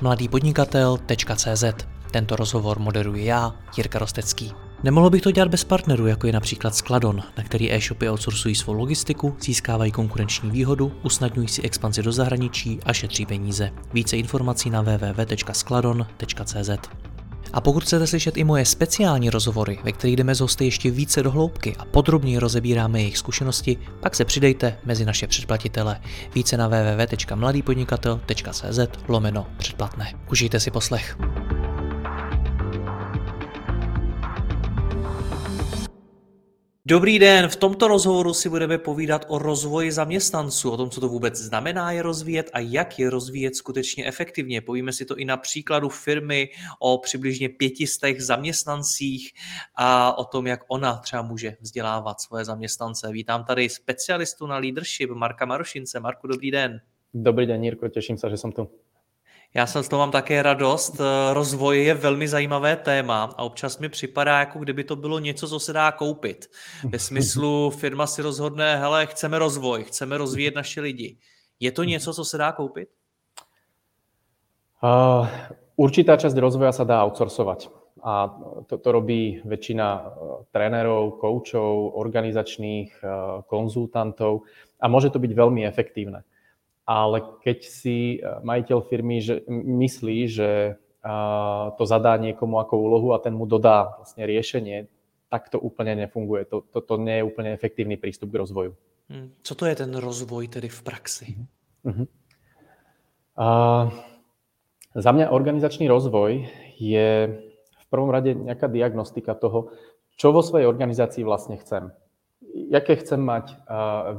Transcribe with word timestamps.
mladýpodnikatel.cz 0.00 1.64
Tento 2.10 2.36
rozhovor 2.36 2.78
moderuji 2.78 3.24
já, 3.24 3.54
Jirka 3.76 3.98
Rostecký. 3.98 4.52
Nemohlo 4.82 5.10
bych 5.10 5.22
to 5.22 5.30
dělat 5.30 5.48
bez 5.48 5.64
partnerů, 5.64 6.06
jako 6.06 6.26
je 6.26 6.32
například 6.32 6.74
Skladon, 6.74 7.22
na 7.38 7.44
který 7.44 7.72
e-shopy 7.72 8.10
outsourcují 8.10 8.54
svou 8.54 8.72
logistiku, 8.72 9.36
získávají 9.40 9.92
konkurenční 9.92 10.50
výhodu, 10.50 10.92
usnadňují 11.02 11.48
si 11.48 11.62
expanzi 11.62 12.02
do 12.02 12.12
zahraničí 12.12 12.80
a 12.86 12.92
šetří 12.92 13.26
peníze. 13.26 13.70
Více 13.92 14.16
informací 14.16 14.70
na 14.70 14.82
www.skladon.cz 14.82 16.70
a 17.52 17.60
pokud 17.60 17.82
chcete 17.82 18.06
slyšet 18.06 18.36
i 18.36 18.44
moje 18.44 18.64
speciální 18.64 19.30
rozhovory, 19.30 19.78
ve 19.84 19.92
kterých 19.92 20.16
jdeme 20.16 20.34
z 20.34 20.40
hosty 20.40 20.64
ještě 20.64 20.90
více 20.90 21.22
do 21.22 21.30
hloubky 21.30 21.76
a 21.78 21.84
podrobněji 21.84 22.38
rozebíráme 22.38 23.00
jejich 23.00 23.18
zkušenosti, 23.18 23.78
pak 24.00 24.14
se 24.14 24.24
přidejte 24.24 24.78
mezi 24.84 25.04
naše 25.04 25.26
předplatitele. 25.26 26.00
Více 26.34 26.56
na 26.56 26.68
www.mladýpodnikatel.cz 26.68 28.78
lomeno 29.08 29.46
předplatné. 29.58 30.14
Užijte 30.30 30.60
si 30.60 30.70
poslech. 30.70 31.16
Dobrý 36.90 37.18
den, 37.18 37.48
v 37.48 37.56
tomto 37.56 37.88
rozhovoru 37.88 38.34
si 38.34 38.48
budeme 38.48 38.78
povídat 38.78 39.24
o 39.28 39.38
rozvoji 39.38 39.92
zaměstnanců, 39.92 40.70
o 40.70 40.76
tom, 40.76 40.90
co 40.90 41.00
to 41.00 41.08
vůbec 41.08 41.36
znamená 41.36 41.92
je 41.92 42.02
rozvíjet 42.02 42.50
a 42.52 42.60
jak 42.60 42.98
je 42.98 43.10
rozvíjet 43.10 43.56
skutečně 43.56 44.06
efektivně. 44.06 44.60
Povíme 44.60 44.92
si 44.92 45.04
to 45.04 45.16
i 45.16 45.24
na 45.24 45.36
příkladu 45.36 45.88
firmy 45.88 46.48
o 46.78 46.98
přibližně 46.98 47.48
pětistech 47.48 48.22
zaměstnancích 48.22 49.32
a 49.74 50.18
o 50.18 50.24
tom, 50.24 50.46
jak 50.46 50.60
ona 50.68 50.96
třeba 50.96 51.22
může 51.22 51.56
vzdělávat 51.60 52.20
svoje 52.20 52.44
zaměstnance. 52.44 53.12
Vítám 53.12 53.44
tady 53.44 53.68
specialistu 53.68 54.46
na 54.46 54.58
leadership 54.58 55.10
Marka 55.10 55.46
Marošince. 55.46 56.00
Marku, 56.00 56.26
dobrý 56.26 56.50
den. 56.50 56.80
Dobrý 57.14 57.46
den, 57.46 57.64
Jirko, 57.64 57.88
těším 57.88 58.18
se, 58.18 58.30
že 58.30 58.36
jsem 58.36 58.52
tu. 58.52 58.68
Já 59.54 59.66
jsem 59.66 59.82
z 59.82 59.88
toho 59.88 60.00
mám 60.00 60.10
také 60.10 60.42
radost. 60.42 61.00
Rozvoj 61.32 61.84
je 61.84 61.94
velmi 61.94 62.28
zajímavé 62.28 62.76
téma 62.76 63.34
a 63.36 63.42
občas 63.42 63.78
mi 63.78 63.88
připadá, 63.88 64.38
jako 64.38 64.58
kdyby 64.58 64.84
to 64.84 64.96
bylo 64.96 65.18
něco, 65.18 65.48
co 65.48 65.60
se 65.60 65.72
dá 65.72 65.92
koupit. 65.92 66.46
Ve 66.88 66.98
smyslu 67.08 67.70
firma 67.70 68.06
si 68.06 68.22
rozhodne, 68.22 68.76
hele, 68.76 69.06
chceme 69.06 69.38
rozvoj, 69.38 69.84
chceme 69.84 70.18
rozvíjet 70.18 70.54
naše 70.54 70.80
lidi. 70.80 71.16
Je 71.60 71.72
to 71.72 71.84
něco, 71.84 72.14
co 72.14 72.24
se 72.24 72.38
dá 72.38 72.52
koupit? 72.52 72.88
Uh, 74.80 75.28
určitá 75.76 76.16
časť 76.16 76.32
rozvoja 76.40 76.72
sa 76.72 76.88
dá 76.88 77.04
outsourcovať. 77.04 77.68
A 78.00 78.32
to, 78.64 78.80
to 78.80 78.88
robí 78.96 79.44
väčšina 79.44 80.16
trénerov, 80.56 81.20
koučov, 81.20 82.00
organizačných 82.00 83.04
konzultantov 83.44 84.48
a 84.80 84.88
môže 84.88 85.12
to 85.12 85.20
byť 85.20 85.32
veľmi 85.36 85.68
efektívne 85.68 86.24
ale 86.84 87.22
keď 87.42 87.58
si 87.64 88.18
eh, 88.18 88.40
majiteľ 88.44 88.78
firmy 88.86 89.22
že 89.22 89.42
myslí, 89.50 90.18
že 90.28 90.50
eh, 90.76 91.66
to 91.76 91.82
zadá 91.86 92.16
niekomu 92.16 92.60
ako 92.60 92.74
úlohu 92.76 93.08
a 93.14 93.22
ten 93.22 93.34
mu 93.36 93.44
dodá 93.44 93.96
vlastne 93.98 94.24
riešenie, 94.24 94.86
tak 95.30 95.48
to 95.48 95.62
úplne 95.62 95.94
nefunguje. 96.06 96.44
To, 96.50 96.66
to, 96.66 96.82
to 96.82 96.94
nie 96.98 97.22
je 97.22 97.26
úplne 97.26 97.54
efektívny 97.54 97.94
prístup 97.94 98.34
k 98.34 98.40
rozvoju. 98.42 98.72
Hmm. 99.10 99.30
Co 99.42 99.52
to 99.54 99.64
je 99.66 99.74
ten 99.74 99.90
rozvoj 99.94 100.50
tedy 100.50 100.70
v 100.70 100.80
praxi? 100.86 101.26
Uh-huh. 101.86 102.06
Uh, 103.38 103.90
za 104.94 105.10
mňa 105.14 105.30
organizačný 105.30 105.86
rozvoj 105.86 106.50
je 106.78 107.08
v 107.54 107.86
prvom 107.90 108.10
rade 108.10 108.34
nejaká 108.34 108.66
diagnostika 108.66 109.38
toho, 109.38 109.70
čo 110.18 110.34
vo 110.34 110.42
svojej 110.42 110.66
organizácii 110.66 111.22
vlastne 111.22 111.58
chcem 111.62 111.94
jaké 112.68 113.00
chcem 113.00 113.22
mať 113.22 113.56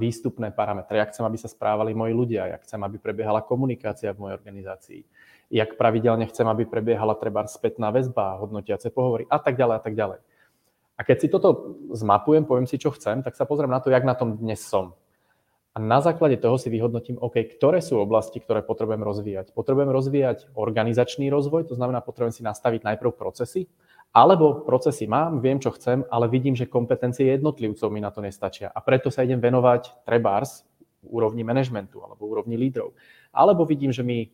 výstupné 0.02 0.50
parametre, 0.56 0.98
jak 0.98 1.14
chcem, 1.14 1.28
aby 1.28 1.38
sa 1.38 1.52
správali 1.52 1.94
moji 1.94 2.14
ľudia, 2.16 2.50
jak 2.58 2.66
chcem, 2.66 2.82
aby 2.82 2.98
prebiehala 2.98 3.46
komunikácia 3.46 4.16
v 4.16 4.26
mojej 4.26 4.38
organizácii, 4.42 5.02
jak 5.52 5.76
pravidelne 5.78 6.26
chcem, 6.32 6.48
aby 6.48 6.66
prebiehala 6.66 7.14
treba 7.14 7.46
spätná 7.46 7.92
väzba, 7.92 8.40
hodnotiace 8.40 8.90
pohovory 8.90 9.28
a 9.30 9.38
tak 9.38 9.60
ďalej 9.60 9.76
a 9.78 9.82
tak 9.84 9.94
ďalej. 9.94 10.20
A 10.96 11.02
keď 11.04 11.18
si 11.22 11.28
toto 11.28 11.78
zmapujem, 11.92 12.46
poviem 12.46 12.70
si, 12.70 12.78
čo 12.78 12.94
chcem, 12.94 13.26
tak 13.26 13.34
sa 13.34 13.46
pozriem 13.46 13.74
na 13.74 13.82
to, 13.82 13.90
jak 13.90 14.06
na 14.06 14.14
tom 14.14 14.38
dnes 14.38 14.62
som. 14.64 14.94
A 15.72 15.80
na 15.80 16.04
základe 16.04 16.36
toho 16.36 16.60
si 16.60 16.68
vyhodnotím, 16.68 17.16
OK, 17.16 17.48
ktoré 17.58 17.80
sú 17.80 17.96
oblasti, 17.96 18.44
ktoré 18.44 18.60
potrebujem 18.60 19.02
rozvíjať. 19.02 19.56
Potrebujem 19.56 19.88
rozvíjať 19.88 20.52
organizačný 20.52 21.32
rozvoj, 21.32 21.72
to 21.72 21.80
znamená, 21.80 22.04
potrebujem 22.04 22.36
si 22.36 22.44
nastaviť 22.44 22.84
najprv 22.84 23.12
procesy, 23.16 23.72
alebo 24.12 24.68
procesy 24.68 25.08
mám, 25.08 25.40
viem, 25.40 25.56
čo 25.56 25.72
chcem, 25.72 26.04
ale 26.12 26.28
vidím, 26.28 26.52
že 26.52 26.68
kompetencie 26.68 27.32
jednotlivcov 27.32 27.88
mi 27.88 28.04
na 28.04 28.12
to 28.12 28.20
nestačia. 28.20 28.68
A 28.68 28.84
preto 28.84 29.08
sa 29.08 29.24
idem 29.24 29.40
venovať 29.40 30.04
trebárs 30.04 30.68
úrovni 31.02 31.42
manažmentu 31.42 32.04
alebo 32.04 32.30
úrovni 32.30 32.60
lídrov. 32.60 32.94
Alebo 33.32 33.64
vidím, 33.64 33.90
že 33.96 34.04
mi 34.04 34.30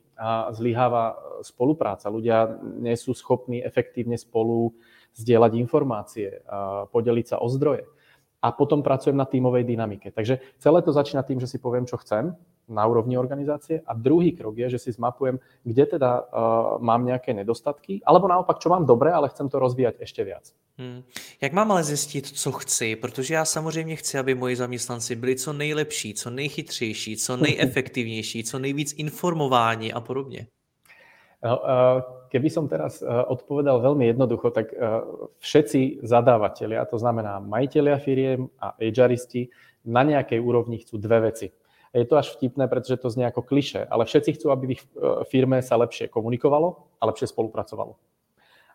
zlyháva 0.52 1.16
spolupráca. 1.46 2.10
Ľudia 2.10 2.58
nie 2.82 2.98
sú 2.98 3.14
schopní 3.14 3.62
efektívne 3.62 4.18
spolu 4.18 4.74
zdieľať 5.14 5.52
informácie, 5.62 6.42
podeliť 6.90 7.26
sa 7.26 7.38
o 7.40 7.48
zdroje 7.48 7.86
a 8.42 8.52
potom 8.52 8.84
pracujem 8.84 9.18
na 9.18 9.26
tímovej 9.26 9.64
dynamike. 9.64 10.12
Takže 10.12 10.40
celé 10.58 10.82
to 10.82 10.94
začína 10.94 11.24
tým, 11.24 11.40
že 11.40 11.48
si 11.48 11.58
poviem, 11.58 11.86
čo 11.86 11.98
chcem 11.98 12.38
na 12.68 12.84
úrovni 12.86 13.18
organizácie 13.18 13.82
a 13.88 13.96
druhý 13.96 14.32
krok 14.36 14.58
je, 14.58 14.70
že 14.70 14.80
si 14.80 14.92
zmapujem, 14.92 15.40
kde 15.64 15.86
teda 15.86 16.12
uh, 16.20 16.26
mám 16.84 17.06
nejaké 17.08 17.34
nedostatky, 17.34 18.04
alebo 18.04 18.28
naopak, 18.28 18.60
čo 18.60 18.70
mám 18.70 18.86
dobré, 18.86 19.12
ale 19.12 19.32
chcem 19.32 19.50
to 19.50 19.60
rozvíjať 19.60 20.04
ešte 20.04 20.22
viac. 20.24 20.52
Hmm. 20.78 21.04
Jak 21.42 21.54
mám 21.54 21.72
ale 21.72 21.84
zjistit, 21.84 22.28
co 22.28 22.52
chci? 22.52 22.96
Protože 22.96 23.34
já 23.34 23.46
samozřejmě 23.46 23.96
chci, 23.96 24.18
aby 24.18 24.36
moji 24.36 24.56
zaměstnanci 24.56 25.16
byli 25.16 25.36
co 25.36 25.54
nejlepší, 25.54 26.14
co 26.14 26.30
nejchytřejší, 26.30 27.18
co 27.18 27.38
nejefektivnější, 27.48 28.44
co 28.44 28.60
nejvíc 28.60 28.94
informováni 28.98 29.94
a 29.94 30.02
podobně. 30.02 30.48
No, 31.44 31.62
keby 32.28 32.50
som 32.52 32.68
teraz 32.68 33.02
odpovedal 33.06 33.80
veľmi 33.82 34.12
jednoducho, 34.12 34.52
tak 34.52 34.72
všetci 35.40 36.04
zadávateľia, 36.04 36.88
to 36.88 37.00
znamená 37.00 37.40
majiteľia 37.42 37.98
firiem 38.00 38.52
a 38.62 38.76
HRisti, 38.78 39.50
na 39.88 40.04
nejakej 40.04 40.44
úrovni 40.44 40.84
chcú 40.84 41.00
dve 41.00 41.32
veci. 41.32 41.48
Je 41.96 42.04
to 42.04 42.20
až 42.20 42.36
vtipné, 42.36 42.68
pretože 42.68 43.00
to 43.00 43.08
znie 43.08 43.24
ako 43.24 43.48
kliše, 43.48 43.88
ale 43.88 44.04
všetci 44.04 44.36
chcú, 44.36 44.52
aby 44.52 44.64
v 44.68 44.74
ich 44.76 44.84
firme 45.32 45.64
sa 45.64 45.80
lepšie 45.80 46.12
komunikovalo 46.12 47.00
a 47.00 47.08
lepšie 47.08 47.32
spolupracovalo. 47.32 47.96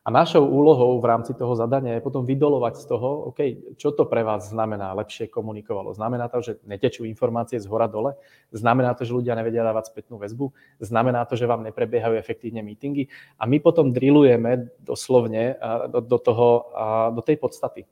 A 0.03 0.11
našou 0.11 0.43
úlohou 0.51 0.99
v 0.99 1.07
rámci 1.07 1.31
toho 1.31 1.55
zadania 1.55 1.95
je 1.95 2.03
potom 2.03 2.27
vydolovať 2.27 2.75
z 2.75 2.85
toho, 2.91 3.31
OK, 3.31 3.39
čo 3.79 3.95
to 3.95 4.03
pre 4.11 4.27
vás 4.27 4.51
znamená 4.51 4.91
lepšie 4.99 5.31
komunikovalo. 5.31 5.95
Znamená 5.95 6.27
to, 6.27 6.43
že 6.43 6.59
netečú 6.67 7.07
informácie 7.07 7.63
z 7.63 7.71
hora 7.71 7.87
dole? 7.87 8.19
Znamená 8.51 8.99
to, 8.99 9.07
že 9.07 9.15
ľudia 9.15 9.39
nevedia 9.39 9.63
dávať 9.63 9.95
spätnú 9.95 10.19
väzbu? 10.19 10.51
Znamená 10.83 11.23
to, 11.31 11.39
že 11.39 11.47
vám 11.47 11.63
neprebiehajú 11.63 12.19
efektívne 12.19 12.67
meetingy? 12.67 13.07
A 13.39 13.47
my 13.47 13.63
potom 13.63 13.95
drillujeme 13.95 14.75
doslovne 14.83 15.55
do, 15.95 16.03
do, 16.03 16.19
toho, 16.19 16.49
do 17.15 17.23
tej 17.23 17.39
podstaty. 17.39 17.87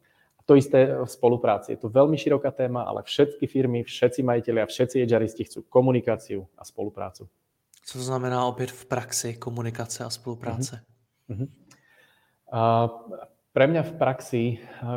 To 0.51 0.59
isté 0.59 0.91
v 0.91 1.07
spolupráci. 1.07 1.79
Je 1.79 1.79
to 1.79 1.87
veľmi 1.87 2.19
široká 2.19 2.51
téma, 2.51 2.91
ale 2.91 3.07
všetky 3.07 3.47
firmy, 3.47 3.87
všetci 3.87 4.27
majiteľi 4.27 4.59
a 4.59 4.67
všetci 4.67 5.07
HRisti 5.07 5.47
chcú 5.47 5.63
komunikáciu 5.71 6.43
a 6.59 6.67
spoluprácu. 6.67 7.31
Co 7.87 7.99
to 7.99 8.05
znamená 8.05 8.47
opět 8.47 8.71
v 8.71 8.87
praxi 8.87 9.35
komunikace 9.35 10.05
a 10.05 10.11
spolupráce? 10.11 10.83
Mm-hmm. 11.31 11.60
Pre 13.51 13.65
mňa 13.67 13.83
v 13.83 13.93
praxi 13.95 14.43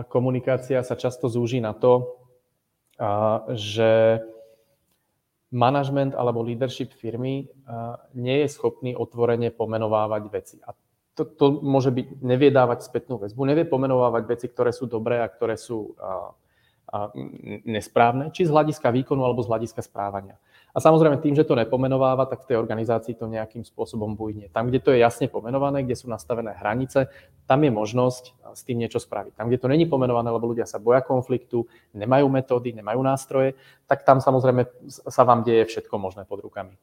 komunikácia 0.09 0.81
sa 0.81 0.97
často 0.97 1.29
zúži 1.29 1.61
na 1.61 1.77
to, 1.77 2.17
že 3.53 4.21
manažment 5.53 6.17
alebo 6.17 6.41
leadership 6.41 6.97
firmy 6.97 7.45
nie 8.17 8.37
je 8.41 8.47
schopný 8.49 8.97
otvorene 8.97 9.53
pomenovávať 9.53 10.23
veci. 10.33 10.57
A 10.65 10.73
to, 11.13 11.29
to 11.29 11.61
môže 11.61 11.93
byť, 11.93 12.25
nevie 12.25 12.49
dávať 12.49 12.89
spätnú 12.89 13.21
väzbu, 13.21 13.45
nevie 13.45 13.69
pomenovávať 13.69 14.23
veci, 14.25 14.45
ktoré 14.49 14.73
sú 14.73 14.89
dobré 14.89 15.21
a 15.21 15.29
ktoré 15.29 15.53
sú 15.57 15.93
nesprávne, 17.65 18.33
či 18.33 18.45
z 18.45 18.53
hľadiska 18.53 18.89
výkonu 18.89 19.21
alebo 19.21 19.45
z 19.45 19.49
hľadiska 19.49 19.81
správania. 19.85 20.41
A 20.73 20.81
samozrejme 20.81 21.21
tým, 21.21 21.37
že 21.37 21.45
to 21.45 21.53
nepomenováva, 21.53 22.25
tak 22.25 22.41
v 22.43 22.49
tej 22.49 22.57
organizácii 22.57 23.13
to 23.13 23.29
nejakým 23.29 23.61
spôsobom 23.61 24.17
bujne. 24.17 24.49
Tam, 24.49 24.65
kde 24.73 24.81
to 24.81 24.89
je 24.89 25.05
jasne 25.05 25.29
pomenované, 25.29 25.85
kde 25.85 25.93
sú 25.93 26.09
nastavené 26.09 26.57
hranice, 26.57 27.13
tam 27.45 27.61
je 27.61 27.69
možnosť 27.69 28.23
s 28.57 28.61
tým 28.65 28.81
niečo 28.81 28.97
spraviť. 28.97 29.37
Tam, 29.37 29.53
kde 29.53 29.61
to 29.61 29.69
není 29.69 29.85
pomenované, 29.85 30.33
lebo 30.33 30.49
ľudia 30.49 30.65
sa 30.65 30.81
boja 30.81 31.05
konfliktu, 31.05 31.69
nemajú 31.93 32.25
metódy, 32.25 32.73
nemajú 32.73 33.05
nástroje, 33.05 33.53
tak 33.85 34.01
tam 34.01 34.17
samozrejme 34.17 34.65
sa 34.89 35.21
vám 35.21 35.45
deje 35.45 35.69
všetko 35.69 35.93
možné 36.01 36.25
pod 36.25 36.41
rukami. 36.41 36.73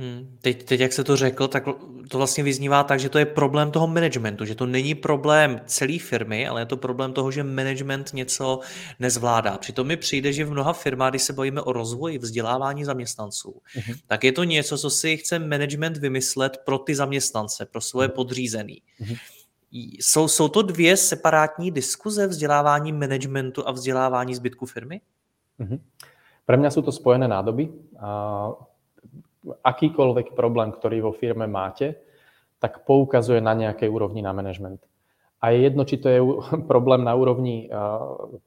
Hmm. 0.00 0.36
Teď, 0.40 0.64
teď, 0.64 0.80
jak 0.80 0.92
se 0.92 1.04
to 1.04 1.16
řekl, 1.16 1.48
tak 1.48 1.64
to 2.08 2.18
vlastně 2.18 2.44
vyznívá 2.44 2.84
tak, 2.84 3.00
že 3.00 3.08
to 3.08 3.18
je 3.18 3.26
problém 3.26 3.70
toho 3.70 3.86
managementu, 3.86 4.44
že 4.44 4.54
to 4.54 4.66
není 4.66 4.94
problém 4.94 5.60
celé 5.66 5.98
firmy, 5.98 6.48
ale 6.48 6.60
je 6.60 6.66
to 6.66 6.76
problém 6.76 7.12
toho, 7.12 7.30
že 7.30 7.44
management 7.44 8.12
něco 8.12 8.60
nezvládá. 9.00 9.58
Přitom 9.58 9.86
mi 9.86 9.96
přijde, 9.96 10.32
že 10.32 10.44
v 10.44 10.50
mnoha 10.50 10.72
firmách, 10.72 11.10
když 11.10 11.22
se 11.22 11.32
bavíme 11.32 11.60
o 11.60 11.72
rozvoji, 11.72 12.18
vzdělávání 12.18 12.84
zaměstnanců, 12.84 13.60
uh-huh. 13.76 13.96
tak 14.06 14.24
je 14.24 14.32
to 14.32 14.44
něco, 14.44 14.78
co 14.78 14.90
si 14.90 15.16
chce 15.16 15.38
management 15.38 15.96
vymyslet 15.96 16.58
pro 16.64 16.78
ty 16.78 16.94
zaměstnance, 16.94 17.66
pro 17.66 17.80
svoje 17.80 18.08
uh-huh. 18.08 18.14
podřízený. 18.14 18.82
Uh-huh. 19.00 19.18
Jsou, 20.00 20.28
jsou 20.28 20.48
to 20.48 20.62
dvě 20.62 20.96
separátní 20.96 21.70
diskuze 21.70 22.26
vzdělávání 22.26 22.92
managementu 22.92 23.68
a 23.68 23.72
vzdělávání 23.72 24.34
zbytku 24.34 24.66
firmy? 24.66 25.00
Uh-huh. 25.60 25.80
Pre 26.50 26.58
mňa 26.58 26.74
sú 26.74 26.82
to 26.82 26.90
spojené 26.90 27.30
nádoby. 27.30 27.70
Akýkoľvek 29.44 30.36
problém, 30.36 30.68
ktorý 30.72 31.08
vo 31.08 31.12
firme 31.16 31.48
máte, 31.48 31.96
tak 32.60 32.84
poukazuje 32.84 33.40
na 33.40 33.56
nejakej 33.56 33.88
úrovni 33.88 34.20
na 34.20 34.36
management. 34.36 34.84
A 35.40 35.56
je 35.56 35.64
jedno, 35.64 35.88
či 35.88 35.96
to 35.96 36.08
je 36.12 36.20
problém 36.72 37.00
na 37.00 37.16
úrovni 37.16 37.72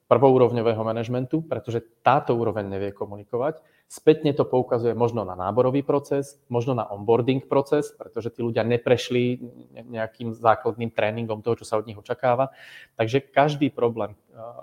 prvourovňového 0.06 0.86
manažmentu, 0.86 1.42
pretože 1.42 1.81
táto 2.06 2.38
úroveň 2.38 2.69
nevie 2.69 2.92
komunikovať. 2.94 3.57
Spätne 3.90 4.34
to 4.34 4.45
poukazuje 4.45 4.94
možno 4.94 5.25
na 5.25 5.34
náborový 5.34 5.81
proces, 5.81 6.38
možno 6.50 6.78
na 6.78 6.86
onboarding 6.86 7.45
proces, 7.50 7.94
pretože 7.94 8.34
tí 8.34 8.45
ľudia 8.45 8.62
neprešli 8.66 9.42
nejakým 9.90 10.34
základným 10.38 10.94
tréningom 10.94 11.42
toho, 11.42 11.62
čo 11.62 11.66
sa 11.66 11.78
od 11.78 11.86
nich 11.90 11.98
očakáva. 11.98 12.54
Takže 12.98 13.25
každý 13.34 13.74
problém 13.74 14.13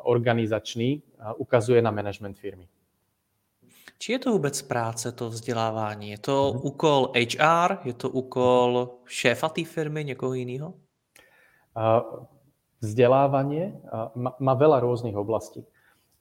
organizačný 0.06 1.03
ukazuje 1.38 1.82
na 1.82 1.91
management 1.94 2.38
firmy. 2.38 2.67
Či 4.00 4.12
je 4.12 4.19
to 4.19 4.32
vůbec 4.32 4.62
práce, 4.62 5.12
to 5.12 5.29
vzdělávání? 5.29 6.11
Je 6.11 6.19
to 6.19 6.52
mm. 6.52 6.61
úkol 6.62 7.12
HR? 7.12 7.76
Je 7.85 7.93
to 7.93 8.11
úkol 8.11 8.88
šéfa 9.05 9.49
té 9.49 9.64
firmy, 9.64 10.05
někoho 10.05 10.35
jiného? 10.35 10.75
Vzdelávanie 12.81 13.76
má 14.17 14.55
veľa 14.56 14.81
rôznych 14.81 15.12
oblastí. 15.12 15.69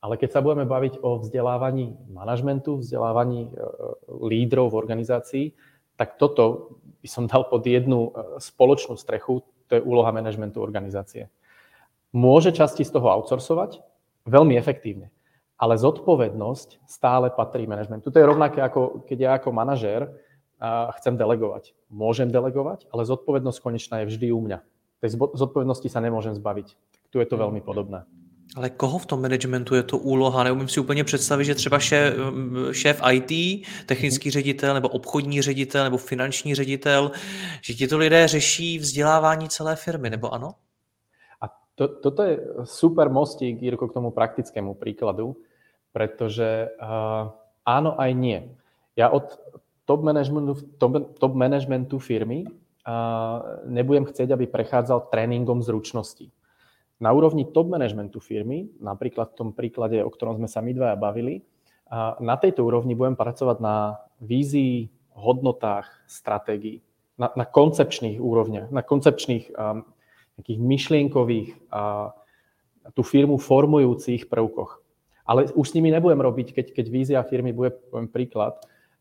Ale 0.04 0.20
keď 0.20 0.30
sa 0.31 0.44
budeme 0.44 0.68
baviť 0.68 1.00
o 1.00 1.24
vzdelávaní 1.24 1.96
manažmentu, 2.12 2.84
vzdelávaní 2.84 3.48
e, 3.48 3.52
lídrov 4.28 4.72
v 4.72 4.80
organizácii, 4.80 5.46
tak 5.96 6.16
toto 6.20 6.75
by 7.04 7.08
som 7.08 7.28
dal 7.28 7.48
pod 7.48 7.64
jednu 7.64 8.12
e, 8.12 8.40
spoločnú 8.44 9.00
strechu, 9.00 9.44
to 9.72 9.80
je 9.80 9.84
úloha 9.84 10.12
manažmentu 10.12 10.60
organizácie. 10.60 11.32
Môže 12.12 12.52
časti 12.52 12.84
z 12.84 12.92
toho 12.92 13.08
outsourcovať 13.08 13.80
veľmi 14.28 14.56
efektívne 14.60 15.12
ale 15.60 15.76
zodpovednosť 15.78 16.88
stále 16.88 17.30
patrí 17.30 17.68
manažmentu. 17.68 18.12
To 18.12 18.20
je 18.20 18.26
rovnaké 18.26 18.64
ako 18.64 19.04
keď 19.04 19.18
ja 19.20 19.32
ako 19.36 19.52
manažér 19.52 20.08
chcem 20.96 21.20
delegovať. 21.20 21.76
Môžem 21.92 22.32
delegovať, 22.32 22.88
ale 22.92 23.04
zodpovednosť 23.04 23.60
konečná 23.60 24.00
je 24.04 24.16
vždy 24.16 24.28
u 24.32 24.40
mňa. 24.40 24.60
Tej 25.00 25.10
zodpovednosti 25.36 25.88
sa 25.92 26.00
nemôžem 26.00 26.36
zbaviť. 26.36 26.76
Tu 27.12 27.20
je 27.20 27.28
to 27.28 27.36
veľmi 27.40 27.60
podobné. 27.64 28.04
Ale 28.56 28.70
koho 28.70 28.98
v 28.98 29.06
tom 29.06 29.22
managementu 29.22 29.76
je 29.76 29.84
to 29.84 29.98
úloha? 29.98 30.44
Neumím 30.44 30.68
si 30.68 30.80
úplně 30.80 31.04
představit, 31.04 31.46
že 31.46 31.56
třeba 31.56 31.80
šéf, 31.80 32.14
šéf 32.72 33.02
IT, 33.12 33.64
technický 33.86 34.32
ředitel, 34.32 34.74
nebo 34.74 34.90
obchodní 34.90 35.42
ředitel, 35.42 35.84
nebo 35.84 35.98
finanční 35.98 36.56
ředitel, 36.56 37.12
že 37.62 37.74
tito 37.74 37.98
lidé 37.98 38.28
řeší 38.28 38.80
vzdělávání 38.80 39.50
celé 39.50 39.76
firmy, 39.76 40.10
nebo 40.10 40.34
ano? 40.34 40.52
A 41.42 41.46
to, 41.76 41.88
toto 41.88 42.24
je 42.24 42.40
super 42.64 43.10
mostík, 43.10 43.62
Jirko, 43.62 43.88
k 43.88 43.94
tomu 43.94 44.12
praktickému 44.12 44.74
príkladu 44.74 45.36
pretože 45.91 46.69
uh, 46.77 47.33
áno 47.65 47.91
aj 47.97 48.12
nie. 48.13 48.39
Ja 48.94 49.09
od 49.09 49.38
top 49.89 50.06
managementu, 50.06 50.62
top, 50.77 51.18
top 51.18 51.33
managementu 51.33 51.97
firmy 51.97 52.45
uh, 52.86 53.63
nebudem 53.65 54.06
chcieť, 54.06 54.30
aby 54.33 54.45
prechádzal 54.45 55.09
tréningom 55.09 55.65
zručností. 55.65 56.30
Na 57.00 57.15
úrovni 57.15 57.47
top 57.47 57.71
managementu 57.71 58.19
firmy, 58.19 58.69
napríklad 58.77 59.31
v 59.33 59.38
tom 59.39 59.50
príklade, 59.56 60.03
o 60.03 60.12
ktorom 60.12 60.36
sme 60.38 60.51
sa 60.51 60.59
my 60.59 60.75
dvaja 60.75 60.95
bavili, 61.00 61.41
uh, 61.89 62.19
na 62.21 62.36
tejto 62.36 62.68
úrovni 62.68 62.94
budem 62.94 63.15
pracovať 63.15 63.57
na 63.63 64.03
vízii, 64.19 64.91
hodnotách, 65.15 65.88
stratégii, 66.07 66.80
na, 67.19 67.27
na 67.36 67.44
koncepčných 67.44 68.19
úrovniach, 68.24 68.71
na 68.71 68.80
koncepčných 68.80 69.51
um, 69.51 69.83
myšlienkových 70.47 71.68
a 71.68 72.15
tú 72.95 73.03
firmu 73.03 73.36
formujúcich 73.36 74.31
prvkoch. 74.31 74.80
Ale 75.30 75.54
už 75.54 75.70
s 75.70 75.76
nimi 75.78 75.94
nebudem 75.94 76.18
robiť, 76.18 76.58
keď, 76.58 76.66
keď 76.74 76.86
vízia 76.90 77.22
firmy 77.22 77.54
bude, 77.54 77.70
poviem 77.94 78.10
príklad, 78.10 78.58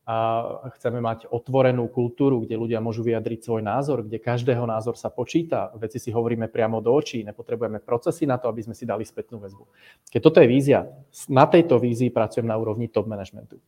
a 0.09 0.73
chceme 0.73 1.05
mať 1.05 1.29
otvorenú 1.29 1.85
kultúru, 1.93 2.41
kde 2.41 2.57
ľudia 2.57 2.81
môžu 2.81 3.05
vyjadriť 3.05 3.45
svoj 3.45 3.61
názor, 3.61 4.01
kde 4.01 4.17
každého 4.17 4.65
názor 4.65 4.97
sa 4.97 5.13
počíta, 5.13 5.69
veci 5.77 6.01
si 6.01 6.09
hovoríme 6.09 6.49
priamo 6.49 6.81
do 6.81 6.97
očí, 6.97 7.21
nepotrebujeme 7.29 7.85
procesy 7.85 8.25
na 8.25 8.41
to, 8.41 8.49
aby 8.49 8.65
sme 8.65 8.73
si 8.73 8.89
dali 8.89 9.05
spätnú 9.05 9.37
väzbu. 9.37 9.69
Keď 10.09 10.21
toto 10.25 10.41
je 10.41 10.49
vízia, 10.49 10.89
na 11.29 11.45
tejto 11.45 11.77
vízii 11.77 12.09
pracujem 12.09 12.49
na 12.49 12.57
úrovni 12.57 12.89
top 12.89 13.05
managementu. 13.05 13.61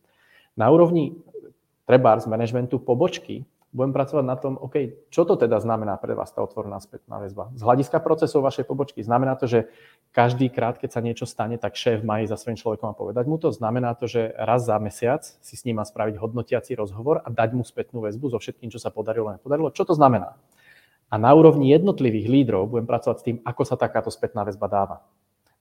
Na 0.57 0.73
úrovni 0.73 1.13
trebárs 1.85 2.25
managementu 2.25 2.81
pobočky 2.81 3.45
budem 3.71 3.95
pracovať 3.95 4.25
na 4.27 4.35
tom, 4.35 4.59
OK, 4.59 5.07
čo 5.07 5.23
to 5.23 5.39
teda 5.39 5.63
znamená 5.63 5.95
pre 5.95 6.11
vás 6.11 6.27
tá 6.35 6.43
otvorená 6.43 6.83
spätná 6.83 7.23
väzba. 7.23 7.55
Z 7.55 7.63
hľadiska 7.63 8.03
procesov 8.03 8.43
vašej 8.43 8.67
pobočky 8.67 8.99
znamená 8.99 9.39
to, 9.39 9.47
že 9.47 9.71
každý 10.11 10.51
krát, 10.51 10.75
keď 10.75 10.89
sa 10.91 10.99
niečo 10.99 11.23
stane, 11.23 11.55
tak 11.55 11.79
šéf 11.79 12.03
má 12.03 12.19
ísť 12.19 12.35
za 12.35 12.37
svojím 12.43 12.59
človekom 12.59 12.87
a 12.91 12.95
povedať 12.95 13.25
mu 13.31 13.39
to. 13.39 13.55
Znamená 13.55 13.95
to, 13.95 14.11
že 14.11 14.35
raz 14.35 14.67
za 14.67 14.75
mesiac 14.75 15.23
si 15.23 15.55
s 15.55 15.63
ním 15.63 15.79
má 15.79 15.87
spraviť 15.87 16.19
hodnotiaci 16.19 16.75
rozhovor 16.75 17.23
a 17.23 17.31
dať 17.31 17.55
mu 17.55 17.63
spätnú 17.63 18.03
väzbu 18.03 18.35
so 18.35 18.37
všetkým, 18.43 18.67
čo 18.67 18.79
sa 18.79 18.91
podarilo 18.91 19.31
a 19.31 19.39
nepodarilo. 19.39 19.71
Čo 19.71 19.87
to 19.87 19.95
znamená? 19.95 20.35
A 21.11 21.15
na 21.15 21.31
úrovni 21.31 21.71
jednotlivých 21.71 22.27
lídrov 22.27 22.71
budem 22.71 22.87
pracovať 22.87 23.17
s 23.19 23.25
tým, 23.27 23.37
ako 23.43 23.63
sa 23.63 23.79
takáto 23.79 24.11
spätná 24.11 24.43
väzba 24.43 24.67
dáva. 24.67 24.97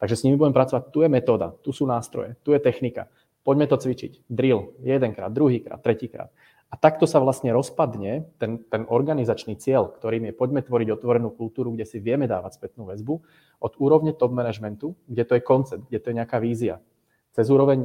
Takže 0.02 0.18
s 0.18 0.24
nimi 0.26 0.34
budem 0.34 0.54
pracovať, 0.54 0.90
tu 0.90 1.02
je 1.02 1.08
metóda, 1.12 1.54
tu 1.62 1.70
sú 1.70 1.86
nástroje, 1.86 2.34
tu 2.42 2.56
je 2.56 2.58
technika, 2.62 3.06
poďme 3.44 3.66
to 3.68 3.76
cvičiť. 3.76 4.26
Drill, 4.30 4.78
jedenkrát, 4.80 5.28
druhýkrát, 5.28 5.82
tretíkrát. 5.82 6.30
A 6.70 6.78
takto 6.78 7.02
sa 7.02 7.18
vlastne 7.18 7.50
rozpadne 7.50 8.30
ten, 8.38 8.62
ten 8.70 8.86
organizačný 8.86 9.58
cieľ, 9.58 9.90
ktorým 9.90 10.30
je 10.30 10.34
poďme 10.38 10.62
tvoriť 10.62 10.88
otvorenú 10.94 11.34
kultúru, 11.34 11.74
kde 11.74 11.82
si 11.82 11.98
vieme 11.98 12.30
dávať 12.30 12.62
spätnú 12.62 12.86
väzbu, 12.86 13.14
od 13.58 13.72
úrovne 13.82 14.14
top 14.14 14.30
managementu, 14.30 14.94
kde 15.10 15.26
to 15.26 15.34
je 15.34 15.42
koncept, 15.42 15.82
kde 15.90 15.98
to 15.98 16.14
je 16.14 16.18
nejaká 16.22 16.38
vízia, 16.38 16.78
cez 17.30 17.46
úroveň 17.46 17.78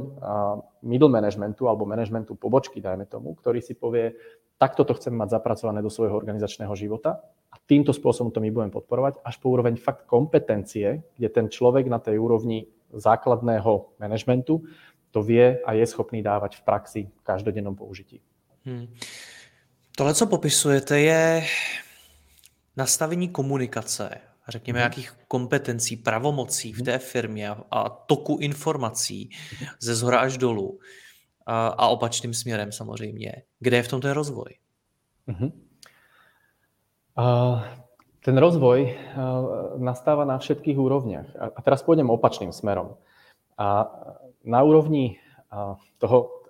middle 0.82 1.10
managementu 1.10 1.70
alebo 1.70 1.86
managementu 1.86 2.34
pobočky, 2.34 2.82
dajme 2.82 3.06
tomu, 3.06 3.38
ktorý 3.38 3.62
si 3.62 3.78
povie, 3.78 4.14
takto 4.58 4.82
to 4.82 4.98
chcem 4.98 5.14
mať 5.14 5.38
zapracované 5.38 5.78
do 5.82 5.90
svojho 5.90 6.18
organizačného 6.18 6.74
života 6.74 7.22
a 7.50 7.56
týmto 7.62 7.94
spôsobom 7.94 8.34
to 8.34 8.42
my 8.42 8.50
budeme 8.50 8.74
podporovať, 8.74 9.22
až 9.22 9.38
po 9.38 9.54
úroveň 9.54 9.78
fakt 9.78 10.10
kompetencie, 10.10 11.06
kde 11.14 11.28
ten 11.30 11.46
človek 11.46 11.86
na 11.86 12.02
tej 12.02 12.18
úrovni 12.18 12.66
základného 12.90 13.98
managementu 14.02 14.66
to 15.14 15.22
vie 15.22 15.62
a 15.62 15.70
je 15.78 15.86
schopný 15.86 16.26
dávať 16.26 16.58
v 16.58 16.62
praxi 16.66 17.02
v 17.06 17.22
každodennom 17.22 17.78
použití. 17.78 18.18
Hmm. 18.66 18.86
Tohle, 19.96 20.14
co 20.14 20.26
popisujete, 20.26 21.00
je 21.00 21.46
nastavení 22.76 23.28
komunikace, 23.28 24.20
řekněme, 24.48 24.78
hmm. 24.78 24.84
jakých 24.84 25.12
kompetencí, 25.28 25.96
pravomocí 25.96 26.72
v 26.72 26.76
hmm. 26.76 26.84
té 26.84 26.98
firmě 26.98 27.50
a 27.70 27.88
toku 27.88 28.38
informací 28.40 29.30
ze 29.80 29.94
zhora 29.94 30.20
až 30.20 30.38
dolů 30.38 30.78
a, 31.46 31.66
a 31.66 31.88
opačným 31.88 32.34
směrem 32.34 32.72
samozřejmě. 32.72 33.42
Kde 33.60 33.76
je 33.76 33.82
v 33.82 33.88
tom 33.88 34.00
ten 34.00 34.10
rozvoj? 34.10 34.54
Uh-huh. 35.28 35.52
Uh, 37.18 37.62
ten 38.24 38.38
rozvoj 38.38 38.82
uh, 38.82 39.82
nastáva 39.82 40.24
na 40.24 40.38
všetkých 40.38 40.78
úrovniach. 40.78 41.26
A, 41.38 41.44
a 41.56 41.62
teraz 41.62 41.82
pôjdem 41.82 42.10
opačným 42.10 42.52
smerom. 42.52 42.98
A 43.58 43.86
na 44.44 44.62
úrovni 44.62 45.18
uh, 45.54 45.78
toho, 45.98 46.42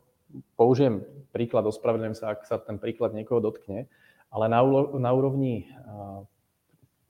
použijem 0.56 1.04
príklad, 1.36 1.68
ospravedlňujem 1.68 2.16
sa, 2.16 2.32
ak 2.32 2.48
sa 2.48 2.56
ten 2.56 2.80
príklad 2.80 3.12
niekoho 3.12 3.44
dotkne, 3.44 3.92
ale 4.32 4.48
na, 4.48 4.64
na 4.96 5.10
úrovni 5.12 5.68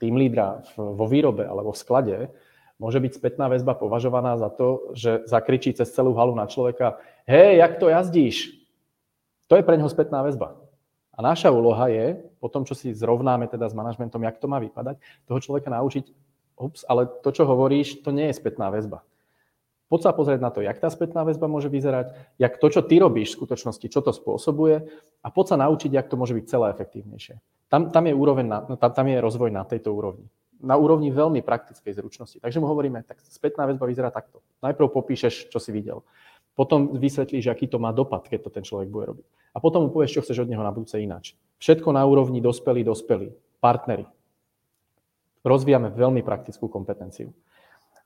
tým 0.03 0.19
lídra 0.19 0.67
vo 0.75 1.07
výrobe 1.07 1.47
alebo 1.47 1.71
v 1.71 1.79
sklade 1.79 2.17
môže 2.77 2.99
byť 2.99 3.13
spätná 3.17 3.47
väzba 3.47 3.79
považovaná 3.79 4.35
za 4.37 4.51
to, 4.51 4.93
že 4.93 5.25
zakričí 5.25 5.73
cez 5.73 5.89
celú 5.95 6.13
halu 6.19 6.35
na 6.35 6.45
človeka 6.51 6.99
hej, 7.25 7.63
jak 7.63 7.73
to 7.79 7.87
jazdíš? 7.89 8.37
To 9.47 9.55
je 9.55 9.63
pre 9.63 9.79
neho 9.79 9.91
spätná 9.91 10.27
väzba. 10.27 10.59
A 11.17 11.25
naša 11.25 11.49
úloha 11.49 11.89
je, 11.89 12.19
po 12.43 12.51
tom, 12.51 12.69
čo 12.69 12.77
si 12.77 12.93
zrovnáme 12.93 13.49
teda 13.49 13.71
s 13.71 13.75
manažmentom, 13.79 14.21
jak 14.21 14.37
to 14.37 14.51
má 14.51 14.61
vypadať, 14.61 15.01
toho 15.25 15.39
človeka 15.41 15.73
naučiť, 15.73 16.05
ups, 16.61 16.85
ale 16.85 17.09
to, 17.25 17.31
čo 17.33 17.49
hovoríš, 17.49 18.05
to 18.05 18.13
nie 18.13 18.29
je 18.29 18.37
spätná 18.37 18.69
väzba. 18.69 19.01
Poď 19.87 20.01
sa 20.03 20.11
pozrieť 20.11 20.41
na 20.43 20.51
to, 20.51 20.67
jak 20.67 20.83
tá 20.83 20.91
spätná 20.91 21.23
väzba 21.23 21.47
môže 21.47 21.71
vyzerať, 21.71 22.11
jak 22.43 22.59
to, 22.59 22.67
čo 22.67 22.83
ty 22.83 22.99
robíš 22.99 23.35
v 23.35 23.39
skutočnosti, 23.39 23.87
čo 23.87 24.03
to 24.03 24.11
spôsobuje 24.11 24.83
a 25.23 25.29
poď 25.31 25.55
sa 25.55 25.57
naučiť, 25.63 25.95
jak 25.95 26.11
to 26.11 26.19
môže 26.19 26.35
byť 26.35 26.45
celé 26.51 26.75
efektívnejšie. 26.75 27.39
Tam, 27.71 27.95
tam, 27.95 28.05
je, 28.11 28.15
úroveň 28.15 28.47
na, 28.47 28.59
tam, 28.75 28.91
tam 28.91 29.07
je 29.07 29.23
rozvoj 29.23 29.51
na 29.55 29.63
tejto 29.63 29.95
úrovni. 29.95 30.27
Na 30.59 30.75
úrovni 30.75 31.15
veľmi 31.15 31.39
praktickej 31.39 31.93
zručnosti. 32.03 32.43
Takže 32.43 32.59
mu 32.59 32.67
hovoríme, 32.67 33.07
tak 33.07 33.23
spätná 33.23 33.63
väzba 33.71 33.87
vyzerá 33.87 34.11
takto. 34.11 34.43
Najprv 34.67 34.91
popíšeš, 34.91 35.55
čo 35.55 35.59
si 35.63 35.71
videl. 35.71 36.03
Potom 36.57 36.97
vysvetlíš, 36.97 37.53
aký 37.53 37.69
to 37.69 37.77
má 37.77 37.93
dopad, 37.93 38.27
keď 38.27 38.49
to 38.49 38.51
ten 38.51 38.65
človek 38.65 38.89
bude 38.89 39.07
robiť. 39.13 39.27
A 39.55 39.61
potom 39.61 39.87
mu 39.87 39.89
povieš, 39.93 40.19
čo 40.19 40.23
chceš 40.25 40.43
od 40.43 40.51
neho 40.51 40.65
na 40.65 40.73
budúce 40.73 40.97
ináč. 40.97 41.37
Všetko 41.61 41.93
na 41.93 42.03
úrovni 42.09 42.41
dospelí, 42.41 42.81
dospelí, 42.81 43.31
partnery. 43.61 44.09
Rozvíjame 45.45 45.93
veľmi 45.93 46.25
praktickú 46.25 46.67
kompetenciu. 46.67 47.31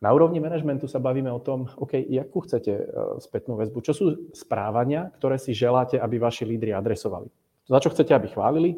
Na 0.00 0.16
úrovni 0.16 0.40
manažmentu 0.40 0.88
sa 0.88 0.96
bavíme 0.96 1.28
o 1.28 1.44
tom, 1.44 1.68
OK, 1.76 2.00
akú 2.16 2.40
chcete 2.48 2.72
e, 2.72 2.84
spätnú 3.20 3.60
väzbu, 3.60 3.84
čo 3.84 3.92
sú 3.92 4.32
správania, 4.32 5.12
ktoré 5.20 5.36
si 5.36 5.52
želáte, 5.52 6.00
aby 6.00 6.16
vaši 6.16 6.48
lídri 6.48 6.72
adresovali. 6.72 7.28
Za 7.68 7.84
čo 7.84 7.92
chcete, 7.92 8.16
aby 8.16 8.32
chválili, 8.32 8.70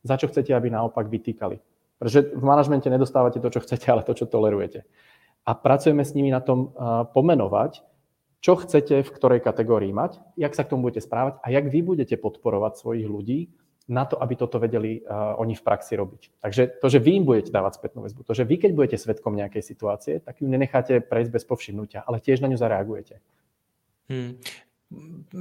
za 0.00 0.16
čo 0.16 0.32
chcete, 0.32 0.56
aby 0.56 0.72
naopak 0.72 1.04
vytýkali. 1.12 1.60
Pretože 2.00 2.32
v 2.32 2.44
manažmente 2.44 2.88
nedostávate 2.88 3.44
to, 3.44 3.52
čo 3.52 3.60
chcete, 3.60 3.92
ale 3.92 4.08
to, 4.08 4.16
čo 4.16 4.24
tolerujete. 4.24 4.88
A 5.44 5.52
pracujeme 5.52 6.00
s 6.00 6.16
nimi 6.16 6.32
na 6.32 6.40
tom 6.40 6.72
e, 6.72 6.88
pomenovať, 7.12 7.84
čo 8.40 8.56
chcete 8.56 9.04
v 9.04 9.10
ktorej 9.12 9.44
kategórii 9.44 9.92
mať, 9.92 10.16
jak 10.40 10.56
sa 10.56 10.64
k 10.64 10.72
tomu 10.72 10.88
budete 10.88 11.04
správať 11.04 11.44
a 11.44 11.46
jak 11.52 11.68
vy 11.68 11.84
budete 11.84 12.16
podporovať 12.16 12.80
svojich 12.80 13.04
ľudí 13.04 13.52
na 13.90 14.06
to, 14.06 14.22
aby 14.22 14.38
toto 14.38 14.62
vedeli 14.62 15.02
uh, 15.02 15.34
oni 15.42 15.58
v 15.58 15.66
praxi 15.66 15.98
robiť. 15.98 16.22
Takže 16.38 16.62
to, 16.78 16.86
že 16.86 17.02
vy 17.02 17.18
im 17.18 17.24
budete 17.26 17.50
dávať 17.50 17.82
spätnú 17.82 18.06
väzbu, 18.06 18.22
to, 18.22 18.32
že 18.38 18.46
vy 18.46 18.56
keď 18.62 18.70
budete 18.72 18.96
svetkom 19.02 19.34
nejakej 19.34 19.62
situácie, 19.66 20.22
tak 20.22 20.38
ju 20.38 20.46
nenecháte 20.46 21.02
prejsť 21.02 21.30
bez 21.34 21.44
povšimnutia, 21.44 22.06
ale 22.06 22.22
tiež 22.22 22.38
na 22.38 22.48
ňu 22.48 22.56
zareagujete. 22.56 23.18
Hmm. 24.06 24.38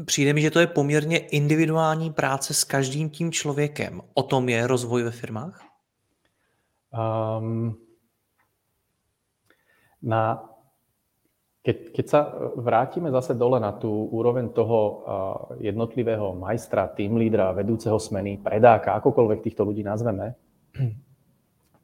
Přijde 0.05 0.33
mi, 0.33 0.41
že 0.41 0.51
to 0.51 0.59
je 0.59 0.67
poměrně 0.67 1.17
individuální 1.17 2.13
práce 2.13 2.53
s 2.53 2.63
každým 2.63 3.09
tím 3.09 3.31
člověkem. 3.31 4.01
O 4.13 4.23
tom 4.23 4.49
je 4.49 4.67
rozvoj 4.67 5.03
ve 5.03 5.11
firmách? 5.11 5.65
Um, 6.93 7.77
na, 10.01 10.49
keď, 11.69 11.77
keď 11.93 12.05
sa 12.09 12.33
vrátime 12.57 13.13
zase 13.13 13.37
dole 13.37 13.61
na 13.61 13.69
tú 13.69 14.09
úroveň 14.09 14.49
toho 14.49 14.79
uh, 14.81 14.97
jednotlivého 15.61 16.33
majstra, 16.33 16.89
tým 16.89 17.13
lídra, 17.21 17.53
vedúceho 17.53 18.01
smeny, 18.01 18.41
predáka, 18.41 18.97
akokoľvek 18.97 19.45
týchto 19.45 19.69
ľudí 19.69 19.85
nazveme, 19.85 20.33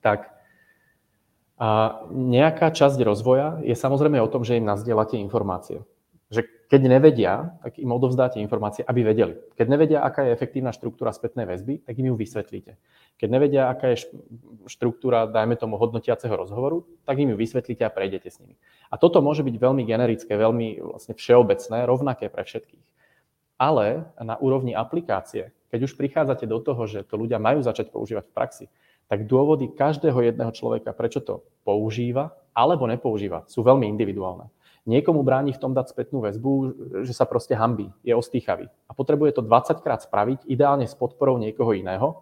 tak 0.05 0.33
a 1.55 2.03
nejaká 2.11 2.67
časť 2.67 2.99
rozvoja 2.99 3.63
je 3.63 3.71
samozrejme 3.71 4.19
o 4.19 4.27
tom, 4.27 4.43
že 4.43 4.59
im 4.59 4.67
nazdielate 4.67 5.15
informácie. 5.15 5.79
Keď 6.65 6.81
nevedia, 6.89 7.53
tak 7.61 7.77
im 7.77 7.93
odovzdáte 7.93 8.41
informácie, 8.41 8.81
aby 8.81 9.05
vedeli. 9.05 9.37
Keď 9.53 9.67
nevedia, 9.69 10.01
aká 10.01 10.25
je 10.25 10.33
efektívna 10.33 10.73
štruktúra 10.73 11.13
spätnej 11.13 11.45
väzby, 11.45 11.85
tak 11.85 11.93
im 12.01 12.09
ju 12.09 12.15
vysvetlíte. 12.17 12.81
Keď 13.21 13.29
nevedia, 13.29 13.69
aká 13.69 13.93
je 13.93 14.09
štruktúra, 14.65 15.29
dajme 15.29 15.53
tomu, 15.61 15.77
hodnotiaceho 15.77 16.33
rozhovoru, 16.33 16.89
tak 17.05 17.21
im 17.21 17.31
ju 17.31 17.37
vysvetlíte 17.37 17.85
a 17.85 17.93
prejdete 17.93 18.33
s 18.33 18.41
nimi. 18.41 18.57
A 18.89 18.97
toto 18.97 19.21
môže 19.21 19.45
byť 19.45 19.55
veľmi 19.61 19.85
generické, 19.85 20.33
veľmi 20.33 20.81
vlastne 20.81 21.13
všeobecné, 21.13 21.85
rovnaké 21.85 22.33
pre 22.33 22.41
všetkých. 22.41 22.85
Ale 23.61 24.09
na 24.17 24.35
úrovni 24.35 24.73
aplikácie, 24.73 25.53
keď 25.69 25.79
už 25.85 25.95
prichádzate 25.95 26.49
do 26.49 26.59
toho, 26.59 26.89
že 26.89 27.05
to 27.05 27.15
ľudia 27.15 27.37
majú 27.37 27.61
začať 27.61 27.93
používať 27.93 28.25
v 28.27 28.35
praxi, 28.35 28.65
tak 29.05 29.29
dôvody 29.29 29.69
každého 29.69 30.17
jedného 30.17 30.49
človeka, 30.49 30.97
prečo 30.97 31.21
to 31.21 31.45
používa 31.61 32.33
alebo 32.57 32.89
nepoužíva, 32.89 33.45
sú 33.45 33.61
veľmi 33.61 33.85
individuálne. 33.85 34.49
Niekomu 34.85 35.25
bráni 35.25 35.49
v 35.49 35.61
tom 35.61 35.73
dať 35.73 35.89
spätnú 35.89 36.21
väzbu, 36.21 36.51
že 37.01 37.13
sa 37.17 37.25
proste 37.25 37.57
hambí, 37.57 37.89
je 38.05 38.13
ostýchavý. 38.13 38.69
A 38.85 38.91
potrebuje 38.93 39.37
to 39.37 39.41
20 39.41 39.81
krát 39.81 40.05
spraviť, 40.05 40.45
ideálne 40.45 40.85
s 40.85 40.93
podporou 40.93 41.41
niekoho 41.41 41.73
iného, 41.73 42.21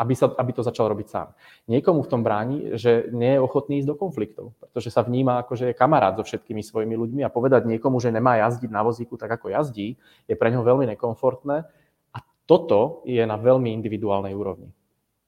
aby, 0.00 0.12
sa, 0.16 0.32
aby 0.36 0.52
to 0.56 0.64
začal 0.64 0.88
robiť 0.88 1.08
sám. 1.08 1.28
Niekomu 1.68 2.04
v 2.04 2.10
tom 2.12 2.20
bráni, 2.20 2.76
že 2.76 3.08
nie 3.12 3.36
je 3.36 3.40
ochotný 3.40 3.84
ísť 3.84 3.88
do 3.88 3.96
konfliktov, 3.96 4.56
pretože 4.56 4.88
sa 4.88 5.04
vníma 5.04 5.44
ako, 5.44 5.52
že 5.56 5.64
je 5.72 5.78
kamarát 5.80 6.16
so 6.16 6.24
všetkými 6.24 6.64
svojimi 6.64 6.96
ľuďmi 6.96 7.20
a 7.24 7.32
povedať 7.32 7.68
niekomu, 7.68 8.00
že 8.00 8.12
nemá 8.12 8.40
jazdiť 8.40 8.68
na 8.72 8.80
vozíku 8.80 9.20
tak, 9.20 9.40
ako 9.40 9.52
jazdí, 9.52 10.00
je 10.24 10.34
pre 10.36 10.48
neho 10.48 10.64
veľmi 10.64 10.88
nekomfortné. 10.96 11.68
A 12.12 12.18
toto 12.48 13.04
je 13.04 13.20
na 13.24 13.36
veľmi 13.36 13.72
individuálnej 13.76 14.32
úrovni. 14.32 14.72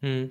Hmm. 0.03 0.29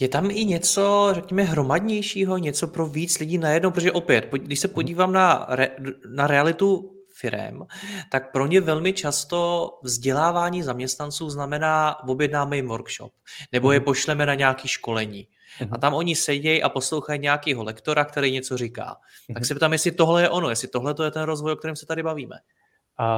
Je 0.00 0.08
tam 0.08 0.30
i 0.30 0.44
něco, 0.44 1.08
řekněme, 1.12 1.42
hromadnějšího, 1.42 2.38
něco 2.38 2.68
pro 2.68 2.86
víc 2.86 3.18
lidí 3.18 3.38
najednou, 3.38 3.70
protože 3.70 3.92
opět, 3.92 4.28
když 4.32 4.60
se 4.60 4.68
hmm. 4.68 4.74
podívám 4.74 5.12
na, 5.12 5.46
re, 5.48 5.68
na 6.08 6.26
realitu 6.26 6.92
firem, 7.14 7.66
tak 8.10 8.32
pro 8.32 8.46
ně 8.46 8.60
velmi 8.60 8.92
často 8.92 9.70
vzdělávání 9.82 10.62
zaměstnanců 10.62 11.30
znamená 11.30 12.02
objednáme 12.08 12.56
jim 12.56 12.68
workshop, 12.68 13.12
nebo 13.52 13.72
je 13.72 13.78
hmm. 13.78 13.84
pošleme 13.84 14.26
na 14.26 14.34
nějaké 14.34 14.68
školení. 14.68 15.28
A 15.60 15.64
hmm. 15.64 15.80
tam 15.80 15.94
oni 15.94 16.16
sedějí 16.16 16.62
a 16.62 16.68
poslouchají 16.68 17.20
nějakého 17.20 17.64
lektora, 17.64 18.04
který 18.04 18.32
něco 18.32 18.56
říká. 18.56 18.96
Tak 19.34 19.46
se 19.46 19.54
ptám, 19.54 19.72
jestli 19.72 19.90
tohle 19.90 20.22
je 20.22 20.28
ono, 20.28 20.50
jestli 20.50 20.68
tohle 20.68 20.94
to 20.94 21.04
je 21.04 21.10
ten 21.10 21.22
rozvoj, 21.22 21.52
o 21.52 21.56
kterém 21.56 21.76
se 21.76 21.86
tady 21.86 22.02
bavíme. 22.02 22.36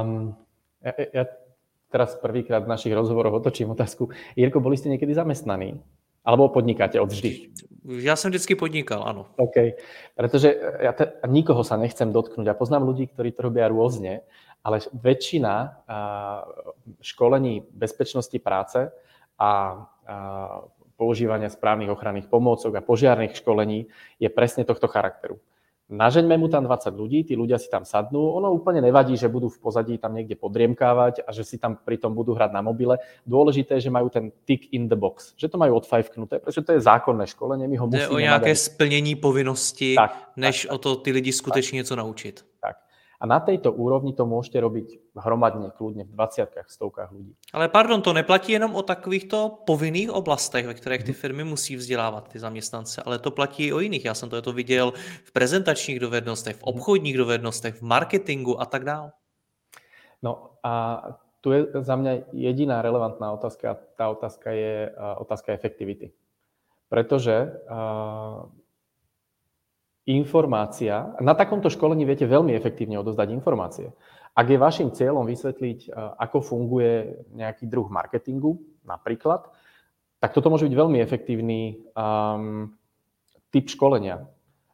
Um, 0.03 0.37
ja, 0.85 0.93
ja 1.13 1.25
teraz 1.89 2.17
prvýkrát 2.21 2.65
v 2.65 2.73
našich 2.73 2.93
rozhovoroch 2.93 3.41
otočím 3.41 3.73
otázku. 3.73 4.13
Jirko, 4.37 4.61
boli 4.61 4.77
ste 4.77 4.93
niekedy 4.93 5.13
zamestnaní? 5.17 5.81
Alebo 6.25 6.53
podnikáte 6.53 7.01
od 7.01 7.09
vždy? 7.09 7.57
Ja 8.05 8.13
som 8.13 8.29
vždycky 8.29 8.53
podnikal, 8.53 9.01
áno. 9.01 9.33
OK, 9.41 9.81
pretože 10.13 10.53
ja 10.85 10.93
te, 10.93 11.17
nikoho 11.25 11.65
sa 11.65 11.81
nechcem 11.81 12.13
dotknúť. 12.13 12.45
Ja 12.45 12.59
poznám 12.59 12.85
ľudí, 12.85 13.09
ktorí 13.09 13.33
to 13.33 13.49
robia 13.49 13.65
rôzne, 13.73 14.29
ale 14.61 14.85
väčšina 14.93 15.81
školení 17.01 17.65
bezpečnosti 17.73 18.37
práce 18.45 18.93
a 19.41 19.51
používania 21.01 21.49
správnych 21.49 21.89
ochranných 21.89 22.29
pomôcok 22.29 22.77
a 22.77 22.85
požiarných 22.85 23.39
školení 23.39 23.89
je 24.21 24.29
presne 24.29 24.69
tohto 24.69 24.85
charakteru 24.91 25.41
nažeňme 25.89 26.37
mu 26.37 26.49
tam 26.49 26.65
20 26.69 26.93
ľudí, 26.93 27.25
tí 27.25 27.35
ľudia 27.37 27.57
si 27.57 27.73
tam 27.73 27.85
sadnú, 27.85 28.37
ono 28.37 28.53
úplne 28.53 28.85
nevadí, 28.85 29.17
že 29.17 29.29
budú 29.29 29.49
v 29.49 29.59
pozadí 29.59 29.97
tam 29.97 30.13
niekde 30.13 30.37
podriemkávať 30.37 31.25
a 31.25 31.33
že 31.33 31.45
si 31.45 31.57
tam 31.57 31.81
pritom 31.81 32.13
budú 32.13 32.37
hrať 32.37 32.53
na 32.53 32.61
mobile. 32.61 33.01
Dôležité 33.25 33.81
je, 33.81 33.89
že 33.89 33.91
majú 33.91 34.13
ten 34.13 34.29
tick 34.45 34.69
in 34.73 34.89
the 34.89 34.97
box, 34.97 35.33
že 35.37 35.49
to 35.49 35.57
majú 35.57 35.81
odfajfknuté, 35.81 36.45
pretože 36.45 36.65
to 36.65 36.73
je 36.77 36.81
zákonné 36.85 37.25
školenie, 37.27 37.65
my 37.69 37.77
ho 37.81 37.87
musíme... 37.89 38.05
Je 38.05 38.13
o 38.13 38.21
nejaké 38.21 38.53
mať... 38.53 38.61
splnení 38.61 39.15
povinnosti, 39.17 39.97
tak, 39.97 40.37
než 40.37 40.69
tak, 40.69 40.73
o 40.73 40.77
to 40.79 40.97
ty 41.01 41.13
lidi 41.13 41.33
skutečne 41.33 41.77
něco 41.81 41.97
naučiť. 41.97 42.35
Tak. 42.61 42.88
A 43.19 43.27
na 43.27 43.43
tejto 43.43 43.75
úrovni 43.75 44.15
to 44.15 44.23
môžete 44.31 44.63
robiť 44.63 44.87
hromadne, 45.19 45.75
kľudne 45.75 46.07
v 46.07 46.13
20 46.15 46.55
stovkách 46.71 47.11
ľudí. 47.11 47.35
Ale 47.51 47.67
pardon, 47.67 47.99
to 47.99 48.15
neplatí 48.15 48.55
jenom 48.55 48.79
o 48.79 48.83
takovýchto 48.87 49.67
povinných 49.67 50.15
oblastech, 50.15 50.67
ve 50.67 50.75
kterých 50.75 51.03
ty 51.03 51.13
mhm. 51.13 51.19
firmy 51.19 51.45
musí 51.45 51.77
vzdělávat 51.77 52.29
ty 52.31 52.39
zaměstnance, 52.39 53.03
ale 53.03 53.19
to 53.19 53.31
platí 53.31 53.67
i 53.67 53.73
o 53.73 53.81
jiných. 53.81 54.05
Já 54.05 54.15
jsem 54.15 54.31
to, 54.31 54.43
to 54.43 54.53
viděl 54.53 54.93
v 55.25 55.33
prezentačních 55.33 56.01
dovednostech, 56.01 56.57
v 56.57 56.63
mhm. 56.63 56.69
obchodních 56.69 57.19
dovednostech, 57.19 57.75
v 57.75 57.83
marketingu 57.83 58.61
a 58.61 58.65
tak 58.65 58.85
dále. 58.85 59.13
No 60.23 60.51
a 60.63 61.03
tu 61.41 61.53
je 61.53 61.67
za 61.75 61.97
mňa 61.97 62.35
jediná 62.35 62.83
relevantná 62.83 63.33
otázka. 63.33 63.79
Tá 63.95 64.11
otázka 64.11 64.51
je 64.51 64.91
otázka 65.19 65.53
efektivity. 65.53 66.11
Pretože 66.89 67.63
informácia, 70.09 71.13
na 71.21 71.37
takomto 71.37 71.69
školení 71.69 72.09
viete 72.09 72.25
veľmi 72.25 72.57
efektívne 72.57 72.97
odozdať 72.97 73.29
informácie. 73.29 73.93
Ak 74.33 74.49
je 74.49 74.57
vašim 74.57 74.89
cieľom 74.95 75.29
vysvetliť, 75.29 75.79
e, 75.85 75.89
ako 75.93 76.39
funguje 76.41 77.27
nejaký 77.37 77.69
druh 77.69 77.93
marketingu, 77.93 78.57
napríklad, 78.89 79.53
tak 80.19 80.33
toto 80.33 80.49
môže 80.49 80.67
byť 80.67 80.75
veľmi 80.75 80.99
efektívny 80.99 81.79
um, 81.95 82.75
typ 83.55 83.71
školenia. 83.71 84.27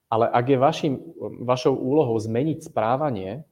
Ale 0.08 0.24
ak 0.24 0.46
je 0.48 0.56
vašim, 0.56 0.92
vašou 1.44 1.76
úlohou 1.76 2.16
zmeniť 2.16 2.64
správanie, 2.72 3.44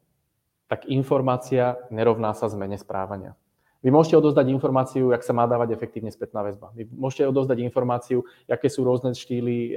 tak 0.73 0.89
informácia 0.89 1.77
nerovná 1.93 2.33
sa 2.33 2.49
zmene 2.49 2.81
správania. 2.81 3.37
Vy 3.85 3.93
môžete 3.93 4.17
odozdať 4.25 4.49
informáciu, 4.49 5.13
jak 5.13 5.21
sa 5.21 5.37
má 5.37 5.45
dávať 5.45 5.77
efektívne 5.77 6.09
spätná 6.09 6.41
väzba. 6.41 6.73
Vy 6.73 6.89
môžete 6.97 7.29
odozdať 7.29 7.61
informáciu, 7.61 8.25
aké 8.49 8.73
sú 8.73 8.89
rôzne 8.89 9.13
štýly 9.13 9.75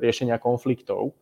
riešenia 0.00 0.40
konfliktov 0.40 1.18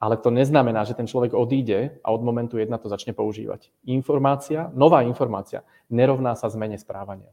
ale 0.00 0.16
to 0.20 0.28
neznamená, 0.30 0.84
že 0.84 0.98
ten 0.98 1.06
človek 1.06 1.32
odíde 1.32 1.98
a 2.04 2.12
od 2.12 2.22
momentu 2.22 2.58
jedna 2.58 2.76
to 2.78 2.92
začne 2.92 3.16
používať. 3.16 3.72
Informácia, 3.88 4.68
nová 4.74 5.02
informácia, 5.06 5.64
nerovná 5.88 6.34
sa 6.34 6.50
zmene 6.50 6.76
správania. 6.76 7.30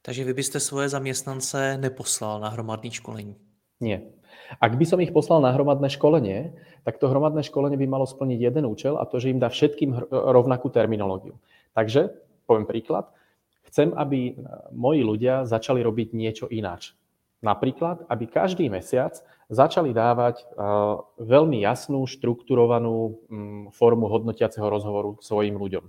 Takže 0.00 0.24
vy 0.24 0.32
byste 0.32 0.58
svoje 0.60 0.88
zaměstnance 0.88 1.76
neposlal 1.76 2.40
na 2.40 2.48
hromadné 2.48 2.88
školení? 2.88 3.36
Nie. 3.84 4.16
Ak 4.60 4.74
by 4.74 4.84
som 4.88 4.98
ich 5.04 5.12
poslal 5.12 5.44
na 5.44 5.52
hromadné 5.52 5.92
školenie, 5.92 6.56
tak 6.82 6.96
to 6.96 7.12
hromadné 7.12 7.44
školenie 7.44 7.76
by 7.76 7.86
malo 7.86 8.08
splniť 8.08 8.38
jeden 8.40 8.64
účel 8.64 8.96
a 8.96 9.04
to, 9.04 9.20
že 9.20 9.30
im 9.30 9.38
dá 9.38 9.52
všetkým 9.52 10.10
rovnakú 10.10 10.72
terminológiu. 10.72 11.36
Takže, 11.76 12.16
poviem 12.48 12.66
príklad, 12.66 13.12
chcem, 13.68 13.92
aby 13.94 14.40
moji 14.72 15.04
ľudia 15.04 15.44
začali 15.46 15.84
robiť 15.84 16.16
niečo 16.16 16.46
ináč. 16.48 16.96
Napríklad, 17.40 18.04
aby 18.12 18.28
každý 18.28 18.68
mesiac 18.68 19.16
začali 19.48 19.96
dávať 19.96 20.44
veľmi 21.16 21.64
jasnú, 21.64 22.04
štrukturovanú 22.04 23.16
mm, 23.26 23.62
formu 23.72 24.12
hodnotiaceho 24.12 24.68
rozhovoru 24.68 25.16
svojim 25.24 25.56
ľuďom. 25.56 25.84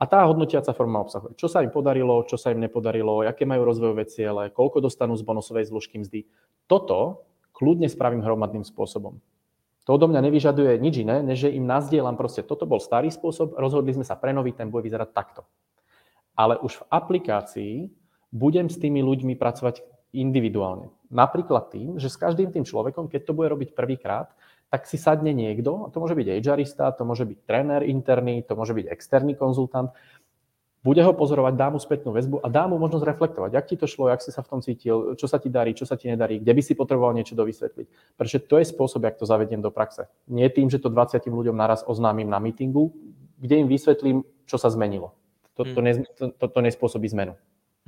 A 0.00 0.08
tá 0.08 0.24
hodnotiaca 0.24 0.72
forma 0.72 1.04
obsahuje, 1.04 1.36
čo 1.36 1.44
sa 1.44 1.60
im 1.60 1.68
podarilo, 1.68 2.24
čo 2.24 2.40
sa 2.40 2.56
im 2.56 2.64
nepodarilo, 2.64 3.20
aké 3.20 3.44
majú 3.44 3.68
rozvojové 3.68 4.08
ciele, 4.08 4.48
koľko 4.48 4.80
dostanú 4.80 5.12
z 5.12 5.28
bonusovej 5.28 5.68
zložky 5.68 6.00
mzdy. 6.00 6.24
Toto 6.64 7.28
kľudne 7.52 7.84
spravím 7.84 8.24
hromadným 8.24 8.64
spôsobom. 8.64 9.20
To 9.84 9.90
odo 10.00 10.08
mňa 10.08 10.24
nevyžaduje 10.24 10.80
nič 10.80 11.04
iné, 11.04 11.20
než 11.20 11.44
že 11.44 11.52
im 11.52 11.68
nazdielam 11.68 12.16
proste, 12.16 12.40
toto 12.40 12.64
bol 12.64 12.80
starý 12.80 13.12
spôsob, 13.12 13.52
rozhodli 13.60 13.92
sme 13.92 14.08
sa 14.08 14.16
pre 14.16 14.32
nový, 14.32 14.56
ten 14.56 14.72
bude 14.72 14.88
vyzerať 14.88 15.12
takto. 15.12 15.44
Ale 16.32 16.56
už 16.64 16.80
v 16.80 16.86
aplikácii 16.88 17.74
budem 18.32 18.72
s 18.72 18.80
tými 18.80 19.04
ľuďmi 19.04 19.36
pracovať 19.36 19.84
individuálne. 20.12 20.90
Napríklad 21.10 21.74
tým, 21.74 21.98
že 21.98 22.10
s 22.10 22.16
každým 22.18 22.54
tým 22.54 22.62
človekom, 22.62 23.10
keď 23.10 23.30
to 23.30 23.36
bude 23.36 23.50
robiť 23.50 23.74
prvýkrát, 23.74 24.30
tak 24.70 24.86
si 24.86 24.94
sadne 24.94 25.34
niekto, 25.34 25.86
a 25.86 25.90
to 25.90 25.98
môže 25.98 26.14
byť 26.14 26.26
HRista, 26.46 26.94
to 26.94 27.02
môže 27.02 27.26
byť 27.26 27.38
tréner 27.42 27.82
interný, 27.82 28.46
to 28.46 28.54
môže 28.54 28.70
byť 28.70 28.86
externý 28.86 29.34
konzultant, 29.34 29.90
bude 30.80 31.02
ho 31.04 31.12
pozorovať, 31.12 31.60
dá 31.60 31.68
mu 31.68 31.76
spätnú 31.76 32.08
väzbu 32.16 32.40
a 32.40 32.48
dá 32.48 32.64
mu 32.64 32.80
možnosť 32.80 33.04
reflektovať, 33.04 33.50
jak 33.52 33.66
ti 33.68 33.76
to 33.76 33.84
šlo, 33.84 34.08
jak 34.08 34.24
si 34.24 34.32
sa 34.32 34.40
v 34.40 34.48
tom 34.48 34.60
cítil, 34.64 35.12
čo 35.12 35.28
sa 35.28 35.36
ti 35.36 35.52
darí, 35.52 35.76
čo 35.76 35.84
sa 35.84 36.00
ti 36.00 36.08
nedarí, 36.08 36.40
kde 36.40 36.56
by 36.56 36.62
si 36.64 36.72
potreboval 36.72 37.12
niečo 37.12 37.36
dovysvetliť. 37.36 38.16
Pretože 38.16 38.38
to 38.48 38.56
je 38.56 38.66
spôsob, 38.72 39.04
jak 39.04 39.20
to 39.20 39.28
zavediem 39.28 39.60
do 39.60 39.68
praxe. 39.68 40.08
Nie 40.24 40.48
tým, 40.48 40.72
že 40.72 40.80
to 40.80 40.88
20 40.88 41.20
ľuďom 41.20 41.52
naraz 41.52 41.84
oznámim 41.84 42.32
na 42.32 42.40
mítingu, 42.40 42.96
kde 43.36 43.60
im 43.60 43.68
vysvetlím, 43.68 44.24
čo 44.48 44.56
sa 44.56 44.72
zmenilo. 44.72 45.12
To, 45.60 45.68
to, 45.68 45.80
hmm. 45.80 45.84
ne, 45.84 45.92
to, 46.16 46.24
to, 46.32 46.46
to 46.48 46.60
nespôsobí 46.64 47.04
zmenu. 47.12 47.36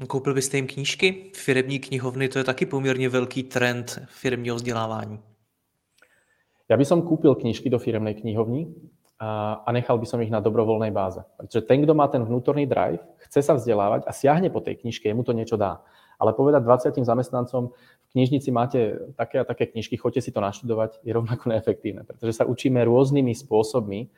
Koupil 0.07 0.35
byste 0.35 0.57
jim 0.57 0.67
knížky? 0.67 1.31
Firemní 1.35 1.79
knihovny, 1.79 2.29
to 2.29 2.39
je 2.39 2.45
taky 2.45 2.67
poměrně 2.67 3.09
velký 3.09 3.43
trend 3.43 3.99
firmního 4.07 4.57
vzdělávání. 4.57 5.21
Ja 6.73 6.81
by 6.81 6.89
som 6.89 7.05
kúpil 7.05 7.37
knižky 7.37 7.69
do 7.69 7.77
firemnej 7.77 8.17
knihovni 8.17 8.73
a, 9.21 9.61
a 9.61 9.69
nechal 9.77 10.01
by 10.01 10.07
som 10.09 10.25
ich 10.25 10.33
na 10.33 10.41
dobrovoľnej 10.41 10.89
báze. 10.89 11.21
Pretože 11.37 11.69
ten, 11.69 11.85
kto 11.85 11.93
má 11.93 12.09
ten 12.09 12.25
vnútorný 12.25 12.65
drive, 12.65 13.05
chce 13.29 13.45
sa 13.45 13.53
vzdelávať 13.53 14.09
a 14.09 14.13
siahne 14.17 14.49
po 14.49 14.65
tej 14.65 14.81
knižke, 14.81 15.05
jemu 15.05 15.21
to 15.21 15.37
niečo 15.37 15.61
dá. 15.61 15.85
Ale 16.17 16.33
povedať 16.33 16.65
20 16.65 17.05
zamestnancom, 17.05 17.77
v 17.77 18.09
knižnici 18.17 18.49
máte 18.49 19.05
také 19.21 19.43
a 19.43 19.45
také 19.45 19.69
knižky, 19.69 20.01
choďte 20.01 20.25
si 20.25 20.31
to 20.33 20.41
naštudovať, 20.41 21.05
je 21.05 21.13
rovnako 21.13 21.53
neefektívne, 21.53 22.09
pretože 22.09 22.41
sa 22.41 22.49
učíme 22.49 22.81
rôznymi 22.81 23.37
spôsobmi 23.37 24.09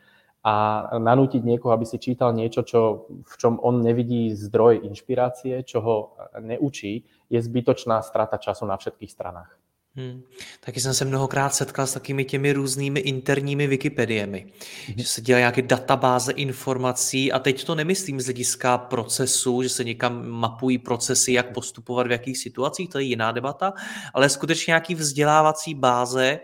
a 0.45 0.53
nanútiť 1.01 1.41
niekoho, 1.41 1.73
aby 1.73 1.89
si 1.89 1.97
čítal 1.97 2.29
niečo, 2.37 2.61
čo, 2.61 3.09
v 3.09 3.33
čom 3.41 3.57
on 3.65 3.81
nevidí 3.81 4.29
zdroj 4.37 4.85
inšpirácie, 4.85 5.65
čo 5.65 5.81
ho 5.81 5.95
neučí, 6.37 7.01
je 7.33 7.41
zbytočná 7.41 8.01
strata 8.05 8.37
času 8.37 8.69
na 8.69 8.77
všetkých 8.77 9.11
stranách. 9.11 9.57
Hmm. 9.97 10.23
Taky 10.59 10.79
jsem 10.79 10.93
se 10.93 11.05
mnohokrát 11.05 11.55
setkal 11.55 11.87
s 11.87 11.93
takými 11.93 12.25
těmi 12.25 12.53
různými 12.53 12.99
interními 12.99 13.67
Wikipediemi, 13.67 14.45
hmm. 14.87 14.97
že 14.97 15.03
se 15.03 15.21
dělá 15.21 15.39
nějaké 15.39 15.61
databáze 15.61 16.31
informací 16.31 17.31
a 17.31 17.39
teď 17.39 17.63
to 17.63 17.75
nemyslím 17.75 18.21
z 18.21 18.25
hlediska 18.25 18.77
procesu, 18.77 19.63
že 19.63 19.69
se 19.69 19.83
někam 19.83 20.27
mapují 20.27 20.77
procesy, 20.77 21.33
jak 21.33 21.53
postupovat 21.53 22.07
v 22.07 22.11
jakých 22.11 22.37
situacích, 22.37 22.89
to 22.89 22.99
je 22.99 23.05
jiná 23.05 23.31
debata, 23.31 23.73
ale 24.13 24.29
skutečně 24.29 24.71
nějaký 24.71 24.95
vzdělávací 24.95 25.73
báze, 25.73 26.39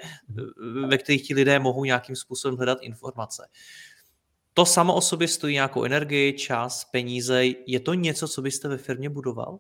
ve 0.88 0.98
kterých 0.98 1.28
ti 1.28 1.34
lidé 1.34 1.60
mohou 1.60 1.84
nějakým 1.84 2.16
způsobem 2.16 2.58
hledat 2.58 2.78
informace. 2.82 3.48
To 4.54 4.66
samo 4.66 4.96
o 4.96 5.02
sobě 5.02 5.28
stojí 5.28 5.54
nějakou 5.54 5.84
energii, 5.84 6.34
čas, 6.34 6.86
peníze. 6.86 7.46
Je 7.66 7.80
to 7.80 7.94
něco, 7.94 8.28
co 8.28 8.42
byste 8.42 8.68
ve 8.68 8.78
firmě 8.78 9.10
budoval? 9.10 9.60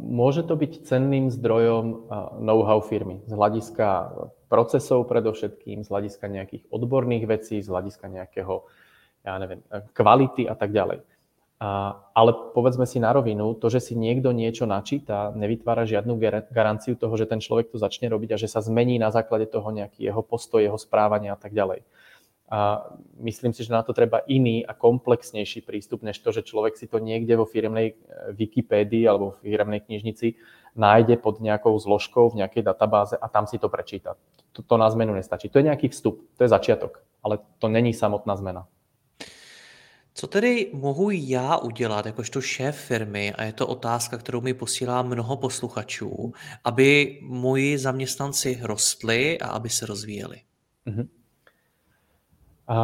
Môže 0.00 0.48
to 0.48 0.56
byť 0.56 0.88
cenným 0.88 1.28
zdrojom 1.28 2.08
know-how 2.40 2.80
firmy 2.80 3.20
z 3.28 3.36
hľadiska 3.36 4.16
procesov 4.48 5.04
predovšetkým, 5.12 5.84
z 5.84 5.88
hľadiska 5.92 6.24
nejakých 6.32 6.64
odborných 6.72 7.28
vecí, 7.28 7.60
z 7.60 7.68
hľadiska 7.68 8.08
nejakého, 8.08 8.64
ja 9.28 9.36
neviem, 9.36 9.60
kvality 9.92 10.48
a 10.48 10.56
tak 10.56 10.72
ďalej. 10.72 11.04
A, 11.56 11.96
ale 12.12 12.52
povedzme 12.52 12.84
si 12.84 13.00
na 13.00 13.16
rovinu, 13.16 13.56
to, 13.56 13.72
že 13.72 13.80
si 13.80 13.94
niekto 13.96 14.28
niečo 14.36 14.68
načíta, 14.68 15.32
nevytvára 15.32 15.88
žiadnu 15.88 16.20
garanciu 16.52 17.00
toho, 17.00 17.16
že 17.16 17.24
ten 17.24 17.40
človek 17.40 17.72
to 17.72 17.80
začne 17.80 18.12
robiť 18.12 18.36
a 18.36 18.40
že 18.40 18.44
sa 18.44 18.60
zmení 18.60 19.00
na 19.00 19.08
základe 19.08 19.48
toho 19.48 19.72
nejaký 19.72 20.04
jeho 20.04 20.20
postoj, 20.20 20.60
jeho 20.60 20.76
správanie 20.76 21.32
a 21.32 21.38
tak 21.40 21.56
ďalej. 21.56 21.80
A 22.46 22.86
myslím 23.18 23.50
si, 23.50 23.66
že 23.66 23.74
na 23.74 23.82
to 23.82 23.90
treba 23.90 24.22
iný 24.30 24.62
a 24.62 24.70
komplexnejší 24.70 25.66
prístup, 25.66 26.06
než 26.06 26.22
to, 26.22 26.30
že 26.30 26.46
človek 26.46 26.78
si 26.78 26.86
to 26.86 27.02
niekde 27.02 27.34
vo 27.34 27.48
firmnej 27.48 27.88
eh, 27.90 27.96
Wikipédii 28.36 29.02
alebo 29.08 29.34
v 29.34 29.50
firmnej 29.50 29.82
knižnici 29.82 30.38
nájde 30.76 31.18
pod 31.18 31.40
nejakou 31.40 31.74
zložkou 31.74 32.30
v 32.30 32.44
nejakej 32.44 32.62
databáze 32.62 33.16
a 33.16 33.26
tam 33.26 33.48
si 33.48 33.58
to 33.58 33.72
prečíta. 33.72 34.14
To, 34.54 34.62
to 34.62 34.76
na 34.76 34.86
zmenu 34.92 35.16
nestačí. 35.16 35.48
To 35.50 35.58
je 35.58 35.72
nejaký 35.72 35.88
vstup, 35.90 36.20
to 36.36 36.40
je 36.44 36.52
začiatok, 36.52 37.02
ale 37.24 37.40
to 37.58 37.66
není 37.66 37.96
samotná 37.96 38.36
zmena. 38.36 38.68
Co 40.16 40.26
tedy 40.26 40.70
mohu 40.72 41.10
já 41.10 41.56
udělat 41.56 42.06
jakožto 42.06 42.40
šéf 42.40 42.76
firmy, 42.76 43.32
a 43.32 43.42
je 43.42 43.52
to 43.52 43.66
otázka, 43.66 44.18
kterou 44.18 44.40
mi 44.40 44.54
posílá 44.54 45.02
mnoho 45.02 45.36
posluchačů, 45.36 46.32
aby 46.64 47.18
moji 47.22 47.78
zaměstnanci 47.78 48.58
rostli 48.62 49.38
a 49.38 49.48
aby 49.48 49.68
se 49.68 49.86
rozvíjeli? 49.86 50.40
Mm-hmm. 50.86 51.08
A 52.66 52.76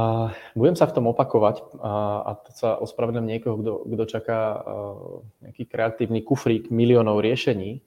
budem 0.54 0.76
sa 0.76 0.86
v 0.86 0.92
tom 0.92 1.08
opakovať 1.08 1.82
a, 1.82 2.22
a 2.22 2.30
to 2.38 2.50
sa 2.52 2.76
ospravedlňujem 2.78 3.26
niekoho, 3.26 3.56
kto, 3.58 3.72
kto 3.96 4.04
čaká 4.06 4.40
nejaký 5.42 5.64
kreatívny 5.66 6.22
kufrík 6.22 6.70
miliónov 6.70 7.24
riešení, 7.24 7.80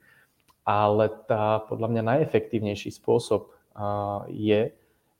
ale 0.65 1.07
tá 1.29 1.61
podľa 1.69 1.87
mňa 1.93 2.01
najefektívnejší 2.01 2.91
spôsob 2.91 3.53
je, 4.27 4.73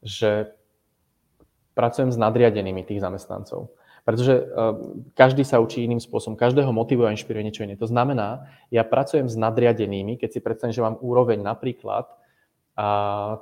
že 0.04 0.52
pracujem 1.78 2.10
s 2.10 2.18
nadriadenými 2.18 2.84
tých 2.84 3.00
zamestnancov. 3.06 3.70
Pretože 4.06 4.46
každý 5.18 5.42
sa 5.42 5.58
učí 5.58 5.82
iným 5.82 5.98
spôsobom, 5.98 6.38
každého 6.38 6.70
motivuje 6.70 7.10
a 7.10 7.16
inšpiruje 7.18 7.42
niečo 7.42 7.66
iné. 7.66 7.74
To 7.74 7.90
znamená, 7.90 8.46
ja 8.70 8.86
pracujem 8.86 9.26
s 9.26 9.34
nadriadenými, 9.34 10.22
keď 10.22 10.30
si 10.30 10.40
predstavím, 10.46 10.78
že 10.78 10.86
mám 10.86 11.02
úroveň 11.02 11.42
napríklad 11.42 12.06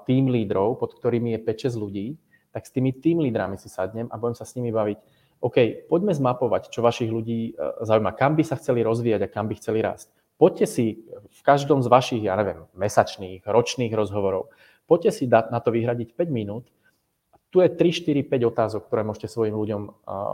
tým 0.08 0.32
lídrov, 0.32 0.80
pod 0.80 0.96
ktorými 0.96 1.36
je 1.36 1.40
5-6 1.44 1.84
ľudí, 1.84 2.08
tak 2.54 2.70
s 2.70 2.72
tými 2.72 2.94
tým 2.94 3.20
lídrami 3.20 3.58
si 3.58 3.68
sadnem 3.68 4.08
a 4.08 4.16
budem 4.16 4.38
sa 4.38 4.46
s 4.46 4.54
nimi 4.54 4.70
baviť. 4.70 4.98
OK, 5.44 5.90
poďme 5.92 6.16
zmapovať, 6.16 6.72
čo 6.72 6.80
vašich 6.80 7.12
ľudí 7.12 7.52
e, 7.52 7.84
zaujíma, 7.84 8.16
kam 8.16 8.40
by 8.40 8.48
sa 8.48 8.56
chceli 8.56 8.80
rozvíjať 8.80 9.28
a 9.28 9.32
kam 9.34 9.52
by 9.52 9.60
chceli 9.60 9.84
rásť. 9.84 10.08
Poďte 10.40 10.66
si 10.72 11.04
v 11.12 11.42
každom 11.44 11.84
z 11.84 11.92
vašich, 11.92 12.24
ja 12.24 12.40
neviem, 12.40 12.64
mesačných, 12.78 13.44
ročných 13.44 13.92
rozhovorov, 13.92 14.54
poďte 14.88 15.12
si 15.12 15.24
na 15.28 15.60
to 15.60 15.76
vyhradiť 15.76 16.16
5 16.16 16.32
minút. 16.32 16.72
Tu 17.54 17.62
je 17.62 17.70
3, 17.70 18.26
4, 18.26 18.26
5 18.26 18.50
otázok, 18.50 18.82
ktoré 18.90 19.06
môžete 19.06 19.30
svojim 19.30 19.54
ľuďom 19.54 19.82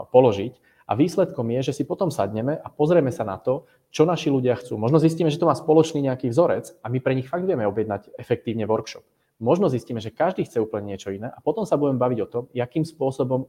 položiť 0.08 0.52
a 0.88 0.96
výsledkom 0.96 1.44
je, 1.60 1.70
že 1.70 1.76
si 1.76 1.82
potom 1.84 2.08
sadneme 2.08 2.56
a 2.56 2.66
pozrieme 2.72 3.12
sa 3.12 3.28
na 3.28 3.36
to, 3.36 3.68
čo 3.92 4.08
naši 4.08 4.32
ľudia 4.32 4.56
chcú. 4.56 4.80
Možno 4.80 4.96
zistíme, 4.96 5.28
že 5.28 5.36
to 5.36 5.44
má 5.44 5.52
spoločný 5.52 6.00
nejaký 6.08 6.32
vzorec 6.32 6.72
a 6.80 6.88
my 6.88 6.98
pre 7.04 7.12
nich 7.12 7.28
fakt 7.28 7.44
vieme 7.44 7.68
objednať 7.68 8.16
efektívne 8.16 8.64
workshop 8.64 9.04
možno 9.40 9.72
zistíme, 9.72 9.98
že 9.98 10.12
každý 10.12 10.44
chce 10.44 10.60
úplne 10.60 10.94
niečo 10.94 11.10
iné 11.10 11.32
a 11.32 11.40
potom 11.40 11.64
sa 11.64 11.80
budeme 11.80 11.98
baviť 11.98 12.18
o 12.22 12.30
tom, 12.30 12.44
akým 12.52 12.84
spôsobom 12.84 13.48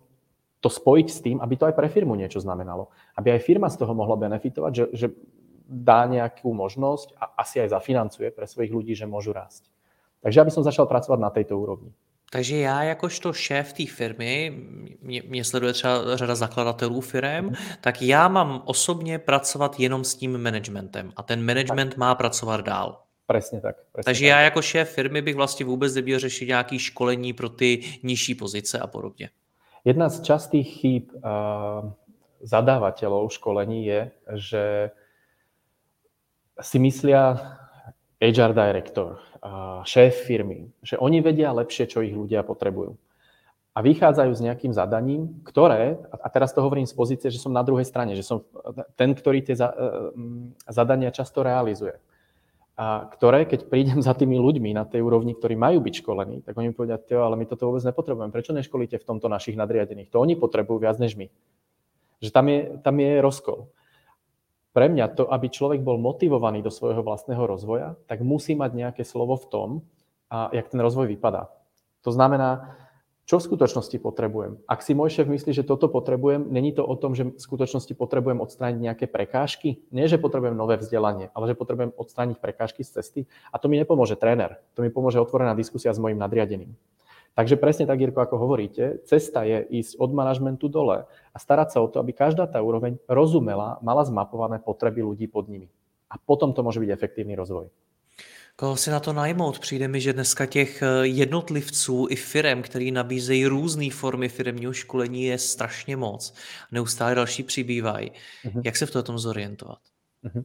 to 0.64 0.70
spojiť 0.72 1.08
s 1.12 1.20
tým, 1.20 1.38
aby 1.44 1.60
to 1.60 1.68
aj 1.68 1.76
pre 1.76 1.92
firmu 1.92 2.16
niečo 2.16 2.40
znamenalo. 2.40 2.90
Aby 3.20 3.36
aj 3.38 3.46
firma 3.46 3.68
z 3.68 3.84
toho 3.84 3.92
mohla 3.92 4.16
benefitovať, 4.16 4.72
že, 4.72 4.86
že 4.96 5.08
dá 5.68 6.08
nejakú 6.08 6.48
možnosť 6.48 7.18
a 7.20 7.44
asi 7.44 7.60
aj 7.62 7.76
zafinancuje 7.76 8.32
pre 8.32 8.48
svojich 8.48 8.72
ľudí, 8.72 8.94
že 8.96 9.10
môžu 9.10 9.36
rásť. 9.36 9.68
Takže 10.22 10.42
aby 10.42 10.52
som 10.54 10.64
začal 10.64 10.86
pracovat 10.88 11.20
na 11.20 11.34
této 11.34 11.58
úrovni. 11.58 11.92
Takže 12.34 12.58
já 12.58 12.84
jakožto 12.84 13.34
šéf 13.34 13.74
té 13.74 13.86
firmy, 13.86 14.64
mě, 15.02 15.22
mě 15.28 15.44
sleduje 15.44 15.74
třeba 15.74 16.18
řada 16.18 16.36
zakladatelů 16.36 17.02
firm, 17.02 17.52
tak 17.82 18.02
já 18.02 18.28
mám 18.28 18.62
osobně 18.66 19.20
pracovat 19.20 19.80
jenom 19.80 20.04
s 20.04 20.16
tím 20.16 20.44
managementem 20.44 21.12
a 21.16 21.24
ten 21.24 21.46
management 21.46 21.98
má 21.98 22.16
pracovat 22.16 22.62
dál. 22.62 23.04
Presne 23.28 23.62
tak. 23.62 23.76
Presne 23.92 24.08
Takže 24.08 24.26
tak. 24.26 24.30
já 24.30 24.42
jako 24.42 24.62
šéf 24.62 24.90
firmy 24.90 25.22
bych 25.22 25.36
vlastně 25.36 25.66
vůbec 25.66 25.96
nebyl 25.96 26.20
řešit 26.20 26.46
nějaké 26.46 26.80
školení 26.80 27.34
pro 27.34 27.50
ty 27.50 27.80
nižší 28.04 28.36
pozice 28.36 28.80
a 28.80 28.88
podobně. 28.88 29.30
Jedna 29.86 30.10
z 30.10 30.22
častých 30.22 30.68
chýb 30.68 31.12
uh, 31.12 31.22
zadávateľov 32.42 33.34
školení 33.34 33.86
je, 33.86 34.02
že 34.36 34.64
si 36.62 36.80
myslia 36.80 37.38
HR 38.22 38.54
director, 38.54 39.20
šéf 39.86 40.30
firmy, 40.30 40.70
že 40.86 41.02
oni 41.02 41.22
vedia 41.26 41.50
lepšie, 41.50 41.90
čo 41.90 42.06
ich 42.06 42.14
ľudia 42.14 42.46
potrebujú. 42.46 42.94
A 43.72 43.80
vychádzajú 43.80 44.32
s 44.36 44.44
nejakým 44.44 44.76
zadaním, 44.76 45.42
ktoré, 45.48 45.96
a 46.12 46.28
teraz 46.28 46.52
to 46.52 46.60
hovorím 46.60 46.84
z 46.84 46.92
pozície, 46.92 47.32
že 47.32 47.40
som 47.40 47.56
na 47.56 47.64
druhej 47.64 47.88
strane, 47.88 48.20
že 48.20 48.22
som 48.22 48.44
ten, 49.00 49.16
ktorý 49.16 49.42
tie 49.42 49.56
zadania 50.68 51.10
často 51.16 51.40
realizuje 51.40 51.96
a 52.76 53.08
ktoré, 53.08 53.48
keď 53.48 53.72
prídem 53.72 54.00
za 54.04 54.12
tými 54.12 54.36
ľuďmi 54.42 54.76
na 54.76 54.84
tej 54.84 55.06
úrovni, 55.06 55.38
ktorí 55.38 55.56
majú 55.56 55.80
byť 55.86 55.94
školení, 56.04 56.44
tak 56.44 56.58
oni 56.58 56.72
mi 56.72 56.76
povedia, 56.76 57.00
ale 57.16 57.40
my 57.40 57.46
toto 57.48 57.72
vôbec 57.72 57.84
nepotrebujeme. 57.86 58.34
Prečo 58.34 58.52
neškolíte 58.52 59.00
v 59.00 59.08
tomto 59.08 59.32
našich 59.32 59.56
nadriadených? 59.56 60.12
To 60.12 60.20
oni 60.20 60.36
potrebujú 60.36 60.84
viac 60.84 61.00
než 61.00 61.16
my. 61.16 61.32
Že 62.20 62.30
tam 62.34 62.46
je, 62.52 62.60
tam 62.84 62.96
je 63.00 63.12
rozkol. 63.24 63.72
Pre 64.72 64.88
mňa 64.88 65.20
to, 65.20 65.28
aby 65.28 65.52
človek 65.52 65.84
bol 65.84 66.00
motivovaný 66.00 66.64
do 66.64 66.72
svojho 66.72 67.04
vlastného 67.04 67.44
rozvoja, 67.44 68.00
tak 68.08 68.24
musí 68.24 68.56
mať 68.56 68.72
nejaké 68.72 69.04
slovo 69.04 69.36
v 69.36 69.46
tom, 69.52 69.70
a 70.32 70.48
jak 70.56 70.72
ten 70.72 70.80
rozvoj 70.80 71.12
vypadá. 71.12 71.52
To 72.08 72.16
znamená, 72.16 72.80
čo 73.28 73.38
v 73.38 73.48
skutočnosti 73.52 73.96
potrebujem? 74.00 74.60
Ak 74.68 74.84
si 74.84 74.96
môj 74.96 75.12
šéf 75.14 75.28
myslí, 75.28 75.52
že 75.56 75.68
toto 75.68 75.92
potrebujem, 75.92 76.52
není 76.52 76.76
to 76.76 76.84
o 76.84 76.96
tom, 76.96 77.14
že 77.14 77.32
v 77.32 77.40
skutočnosti 77.40 77.94
potrebujem 77.96 78.40
odstrániť 78.44 78.80
nejaké 78.80 79.06
prekážky? 79.12 79.84
Nie, 79.92 80.08
že 80.08 80.20
potrebujem 80.20 80.56
nové 80.58 80.80
vzdelanie, 80.80 81.30
ale 81.36 81.52
že 81.52 81.56
potrebujem 81.56 81.96
odstrániť 81.96 82.40
prekážky 82.40 82.82
z 82.84 83.00
cesty. 83.00 83.22
A 83.52 83.60
to 83.60 83.68
mi 83.68 83.78
nepomôže 83.78 84.18
tréner. 84.18 84.60
To 84.76 84.84
mi 84.84 84.90
pomôže 84.90 85.22
otvorená 85.22 85.54
diskusia 85.54 85.96
s 85.96 86.02
mojim 86.02 86.18
nadriadeným. 86.18 86.74
Takže 87.32 87.56
presne 87.56 87.88
tak, 87.88 88.00
Jirko, 88.00 88.20
ako 88.20 88.36
hovoríte, 88.38 89.00
cesta 89.08 89.48
je 89.48 89.64
ísť 89.64 90.04
od 90.04 90.12
manažmentu 90.12 90.68
dole 90.68 91.08
a 91.08 91.38
starať 91.40 91.68
sa 91.72 91.80
o 91.80 91.88
to, 91.88 92.04
aby 92.04 92.12
každá 92.12 92.44
tá 92.44 92.60
úroveň 92.60 93.00
rozumela, 93.08 93.80
mala 93.80 94.04
zmapované 94.04 94.60
potreby 94.60 95.00
ľudí 95.00 95.32
pod 95.32 95.48
nimi. 95.48 95.72
A 96.12 96.20
potom 96.20 96.52
to 96.52 96.60
môže 96.60 96.84
byť 96.84 96.92
efektívny 96.92 97.40
rozvoj. 97.40 97.72
Koho 98.56 98.76
si 98.76 98.92
na 98.92 99.00
to 99.00 99.14
najmout? 99.14 99.60
Přijde 99.60 99.88
mi, 99.88 100.02
že 100.02 100.14
dneska 100.14 100.46
těch 100.46 100.82
eh, 100.82 101.08
jednotlivců 101.08 102.08
i 102.10 102.16
firem, 102.16 102.62
který 102.62 102.92
nabízejí 102.92 103.46
různé 103.46 103.90
formy 103.92 104.30
firmního 104.30 104.74
školení, 104.74 105.24
je 105.24 105.38
strašně 105.38 105.98
moc. 105.98 106.34
Neustále 106.72 107.16
další 107.16 107.44
přibývají. 107.44 108.12
Uh-huh. 108.46 108.62
Jak 108.66 108.78
se 108.78 108.86
v 108.86 109.04
tom 109.04 109.20
zorientovat? 109.20 109.80
Uh-huh. 110.24 110.44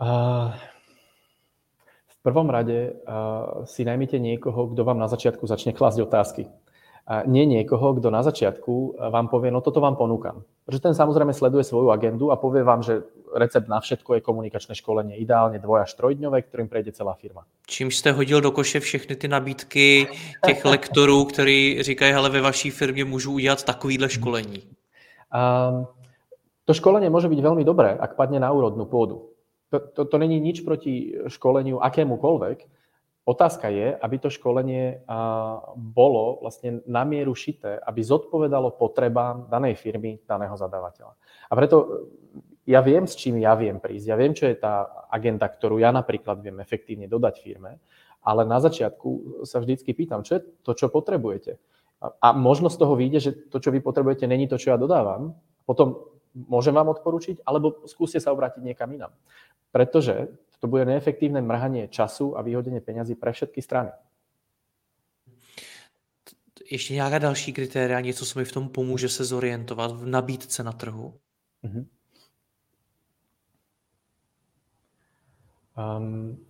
Uh, 0.00 0.54
prvom 2.26 2.50
rade 2.50 2.98
uh, 3.06 3.62
si 3.62 3.86
najmite 3.86 4.18
niekoho, 4.18 4.74
kto 4.74 4.82
vám 4.82 4.98
na 4.98 5.06
začiatku 5.06 5.46
začne 5.46 5.70
klásť 5.70 6.02
otázky. 6.02 6.50
nie 7.26 7.46
niekoho, 7.46 7.94
kto 7.94 8.10
na 8.10 8.22
začiatku 8.26 8.98
vám 8.98 9.30
povie, 9.30 9.54
no 9.54 9.62
toto 9.62 9.78
vám 9.78 9.94
ponúkam. 9.94 10.42
Pretože 10.66 10.82
ten 10.82 10.94
samozrejme 10.94 11.30
sleduje 11.30 11.62
svoju 11.62 11.94
agendu 11.94 12.34
a 12.34 12.36
povie 12.36 12.66
vám, 12.66 12.82
že 12.82 13.06
recept 13.30 13.70
na 13.70 13.78
všetko 13.78 14.18
je 14.18 14.26
komunikačné 14.26 14.74
školenie, 14.74 15.14
ideálne 15.14 15.62
dvoj 15.62 15.86
až 15.86 15.94
trojdňové, 15.94 16.42
ktorým 16.42 16.66
prejde 16.66 16.92
celá 16.92 17.14
firma. 17.14 17.46
Čím 17.66 17.90
jste 17.90 18.12
hodil 18.12 18.40
do 18.40 18.50
koše 18.50 18.80
všechny 18.80 19.16
ty 19.16 19.28
nabídky 19.28 20.06
těch 20.46 20.64
lektorů, 20.74 21.24
kteří 21.24 21.82
říkají, 21.82 22.12
hele, 22.12 22.30
ve 22.30 22.40
vaší 22.40 22.70
firmě 22.70 23.04
můžu 23.04 23.32
udělat 23.32 23.62
takovýhle 23.62 24.08
školení? 24.08 24.62
Um, 25.30 25.86
to 26.66 26.74
školenie 26.74 27.10
môže 27.10 27.30
byť 27.30 27.38
veľmi 27.38 27.62
dobré, 27.62 27.94
ak 27.94 28.18
padne 28.18 28.42
na 28.42 28.50
úrodnú 28.50 28.90
pôdu. 28.90 29.35
To, 29.74 29.82
to, 29.82 30.02
to 30.06 30.16
není 30.18 30.38
nič 30.38 30.62
proti 30.62 31.14
školeniu 31.26 31.82
akémukoľvek, 31.82 32.58
Otázka 33.26 33.74
je, 33.74 33.90
aby 33.90 34.16
to 34.22 34.30
školenie 34.30 35.02
bolo 35.74 36.38
vlastne 36.38 36.78
na 36.86 37.02
mieru 37.02 37.34
šité, 37.34 37.82
aby 37.82 37.98
zodpovedalo 37.98 38.78
potrebám 38.78 39.50
danej 39.50 39.82
firmy, 39.82 40.22
daného 40.22 40.54
zadávateľa. 40.54 41.18
A 41.50 41.52
preto 41.58 41.76
ja 42.70 42.78
viem, 42.86 43.02
s 43.02 43.18
čím 43.18 43.42
ja 43.42 43.58
viem 43.58 43.82
prísť. 43.82 44.06
Ja 44.06 44.14
viem, 44.14 44.30
čo 44.30 44.46
je 44.46 44.54
tá 44.54 44.86
agenda, 45.10 45.50
ktorú 45.50 45.82
ja 45.82 45.90
napríklad 45.90 46.38
viem 46.38 46.62
efektívne 46.62 47.10
dodať 47.10 47.42
firme, 47.42 47.82
ale 48.22 48.46
na 48.46 48.62
začiatku 48.62 49.42
sa 49.42 49.58
vždycky 49.58 49.90
pýtam, 49.90 50.22
čo 50.22 50.38
je 50.38 50.46
to, 50.62 50.78
čo 50.78 50.86
potrebujete. 50.86 51.58
A 51.98 52.30
možno 52.30 52.70
z 52.70 52.78
toho 52.78 52.94
vyjde, 52.94 53.18
že 53.18 53.30
to, 53.50 53.58
čo 53.58 53.74
vy 53.74 53.82
potrebujete, 53.82 54.30
není 54.30 54.46
to, 54.46 54.54
čo 54.54 54.70
ja 54.70 54.78
dodávam. 54.78 55.34
Potom 55.66 56.14
môžem 56.46 56.76
vám 56.76 56.94
odporučiť, 56.94 57.42
alebo 57.42 57.82
skúste 57.90 58.22
sa 58.22 58.30
obrátiť 58.30 58.62
niekam 58.62 58.92
inam. 58.94 59.10
Pretože 59.72 60.28
to 60.60 60.66
bude 60.66 60.84
neefektívne 60.84 61.40
mrhanie 61.42 61.88
času 61.88 62.38
a 62.38 62.42
vyhodenie 62.42 62.80
peňazí 62.80 63.14
pre 63.14 63.32
všetky 63.32 63.62
strany. 63.62 63.90
Ještě 66.70 66.94
nějaká 66.94 67.18
další 67.18 67.52
kritéria, 67.52 68.00
něco, 68.00 68.26
co 68.26 68.38
mi 68.38 68.44
v 68.44 68.52
tom 68.52 68.68
pomůže 68.68 69.08
se 69.08 69.24
zorientovat 69.24 69.92
v 69.92 70.06
nabídce 70.06 70.62
na 70.62 70.72
trhu? 70.72 71.14
Mm-hmm. 71.64 71.86
Um, 75.76 76.40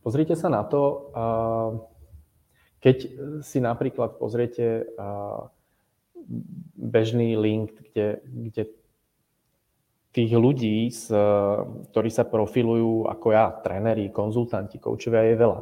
pozrite 0.00 0.32
sa 0.36 0.48
na 0.48 0.64
to, 0.64 1.12
uh, 1.12 1.84
keď 2.80 2.96
si 3.44 3.60
napríklad 3.60 4.16
pozriete 4.16 4.88
uh, 4.88 5.52
bežný 6.76 7.36
link, 7.36 7.76
kde, 7.92 8.24
kde 8.24 8.64
tých 10.18 10.34
ľudí, 10.34 10.90
ktorí 11.94 12.10
sa 12.10 12.26
profilujú 12.26 13.06
ako 13.06 13.26
ja, 13.30 13.54
tréneri, 13.62 14.10
konzultanti, 14.10 14.82
koučovia 14.82 15.30
je 15.30 15.38
veľa. 15.38 15.58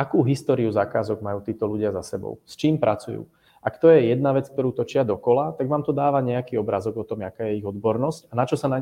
Akú 0.00 0.24
históriu 0.24 0.72
zákazok 0.72 1.20
majú 1.20 1.44
títo 1.44 1.68
ľudia 1.68 1.92
za 1.92 2.16
sebou? 2.16 2.40
S 2.48 2.56
čím 2.56 2.80
pracujú? 2.80 3.28
Ak 3.60 3.76
to 3.76 3.92
je 3.92 4.14
jedna 4.14 4.32
vec, 4.32 4.48
ktorú 4.48 4.72
točia 4.72 5.04
dokola, 5.04 5.52
tak 5.52 5.68
vám 5.68 5.84
to 5.84 5.92
dáva 5.92 6.24
nejaký 6.24 6.56
obrázok 6.56 7.02
o 7.02 7.04
tom, 7.04 7.20
aká 7.20 7.52
je 7.52 7.60
ich 7.60 7.66
odbornosť 7.68 8.30
a 8.30 8.38
na 8.38 8.48
čo 8.48 8.56
sa 8.56 8.70
na, 8.70 8.80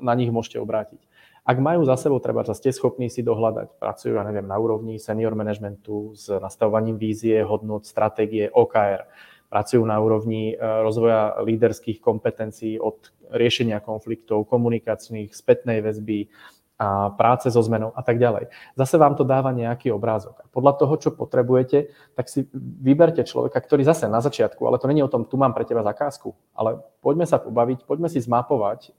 na 0.00 0.14
nich 0.16 0.32
môžete 0.32 0.56
obrátiť. 0.56 1.02
Ak 1.44 1.60
majú 1.60 1.84
za 1.84 2.00
sebou, 2.00 2.16
treba, 2.16 2.40
že 2.46 2.56
ste 2.56 2.72
schopní 2.72 3.12
si 3.12 3.20
dohľadať, 3.20 3.76
pracujú, 3.76 4.16
ja 4.16 4.24
neviem, 4.24 4.46
na 4.48 4.56
úrovni 4.56 4.96
senior 4.96 5.36
managementu 5.36 6.16
s 6.16 6.32
nastavovaním 6.32 6.96
vízie, 6.96 7.44
hodnot, 7.44 7.84
stratégie, 7.84 8.48
OKR, 8.48 9.04
pracujú 9.46 9.82
na 9.86 9.98
úrovni 10.02 10.52
e, 10.52 10.54
rozvoja 10.58 11.38
líderských 11.42 12.02
kompetencií 12.02 12.82
od 12.82 13.14
riešenia 13.30 13.82
konfliktov, 13.82 14.46
komunikačných, 14.46 15.34
spätnej 15.34 15.82
väzby, 15.82 16.30
a 16.76 17.08
práce 17.16 17.48
so 17.48 17.60
zmenou 17.64 17.88
a 17.96 18.04
tak 18.04 18.20
ďalej. 18.20 18.52
Zase 18.76 19.00
vám 19.00 19.16
to 19.16 19.24
dáva 19.24 19.48
nejaký 19.48 19.88
obrázok. 19.88 20.44
A 20.44 20.46
podľa 20.52 20.76
toho, 20.76 20.94
čo 21.00 21.10
potrebujete, 21.16 21.88
tak 22.12 22.28
si 22.28 22.44
vyberte 22.52 23.24
človeka, 23.24 23.56
ktorý 23.56 23.80
zase 23.88 24.12
na 24.12 24.20
začiatku, 24.20 24.60
ale 24.60 24.76
to 24.76 24.84
není 24.84 25.00
o 25.00 25.08
tom, 25.08 25.24
tu 25.24 25.40
mám 25.40 25.56
pre 25.56 25.64
teba 25.64 25.80
zakázku, 25.80 26.36
ale 26.52 26.76
poďme 27.00 27.24
sa 27.24 27.40
pobaviť, 27.40 27.88
poďme 27.88 28.12
si 28.12 28.20
zmapovať, 28.20 28.92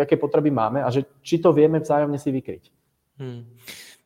aké 0.00 0.16
potreby 0.16 0.48
máme 0.48 0.80
a 0.80 0.88
že 0.88 1.04
či 1.20 1.36
to 1.36 1.52
vieme 1.52 1.84
vzájomne 1.84 2.16
si 2.16 2.32
vykryť. 2.32 2.64
Hmm. 3.20 3.44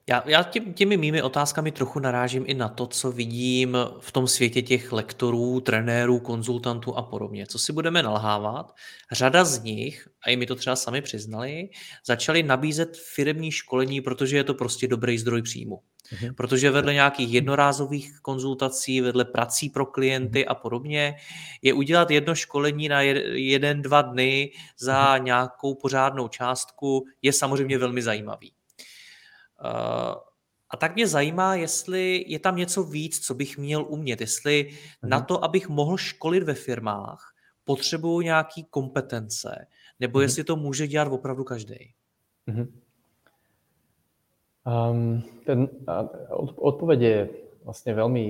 Já, 0.09 0.23
já 0.27 0.43
tě, 0.43 0.61
těmi 0.61 0.97
mými 0.97 1.23
otázkami 1.23 1.73
trochu 1.73 2.01
narážím 2.01 2.45
i 2.47 2.55
na 2.55 2.69
to, 2.69 2.87
co 2.87 3.13
vidím 3.13 3.77
v 4.01 4.13
tom 4.13 4.29
světě 4.29 4.63
těch 4.63 4.93
lektorů, 4.93 5.61
trenérů, 5.61 6.19
konzultantů 6.19 6.97
a 6.97 7.03
podobně. 7.03 7.47
Co 7.47 7.59
si 7.59 7.73
budeme 7.73 8.03
nalhávat? 8.03 8.75
Řada 9.13 9.45
z 9.45 9.63
nich, 9.63 10.09
a 10.27 10.31
i 10.31 10.37
mi 10.37 10.47
to 10.47 10.55
třeba 10.55 10.77
sami 10.77 11.03
přiznali, 11.03 11.69
začali 12.07 12.43
nabízet 12.43 12.97
firmní 13.15 13.51
školení, 13.51 14.01
protože 14.01 14.37
je 14.37 14.45
to 14.45 14.55
prostě 14.55 14.89
dobrý 14.89 15.19
zdroj 15.19 15.43
příjmu. 15.43 15.81
Mhm. 16.13 16.35
Protože 16.35 16.71
vedle 16.71 16.95
nějakých 16.95 17.33
jednorázových 17.33 18.21
konzultací, 18.23 19.01
vedle 19.01 19.25
prací 19.25 19.71
pro 19.71 19.87
klienty 19.87 20.39
mhm. 20.39 20.47
a 20.49 20.55
podobně, 20.55 21.15
je 21.63 21.73
udělat 21.73 22.11
jedno 22.11 22.35
školení 22.35 22.89
na 22.89 23.01
jeden, 23.03 23.83
dva 23.83 24.03
dny 24.03 24.53
za 24.79 25.15
mhm. 25.15 25.25
nějakou 25.25 25.75
pořádnou 25.75 26.29
částku 26.29 27.05
je 27.23 27.33
samozřejmě 27.33 27.79
velmi 27.79 28.03
zajímavý. 28.03 28.53
Eh, 29.63 30.15
a 30.71 30.77
tak 30.77 30.95
mě 30.95 31.07
zajímá, 31.07 31.55
jestli 31.55 32.25
je 32.27 32.39
tam 32.39 32.57
něco 32.57 32.85
víc, 32.85 33.27
co 33.27 33.35
bych 33.35 33.59
měl 33.59 33.85
umět, 33.89 34.21
jestli 34.21 34.65
mm-hmm. 34.65 35.09
na 35.09 35.21
to, 35.21 35.45
abych 35.45 35.69
mohl 35.69 35.97
školit 35.97 36.43
ve 36.43 36.55
firmách, 36.55 37.35
potřebuju 37.65 38.21
nějaký 38.21 38.65
kompetence, 38.65 39.67
nebo 40.01 40.19
mm-hmm. 40.19 40.23
jestli 40.23 40.45
to 40.45 40.57
může 40.57 40.87
dělat 40.87 41.09
opravdu 41.09 41.45
každý. 41.45 41.95
Mm-hmm. 42.49 42.69
Um, 44.63 45.23
ten, 45.47 45.69
odpoveď 46.55 47.01
je 47.01 47.19
vlastne 47.67 47.99
veľmi 47.99 48.23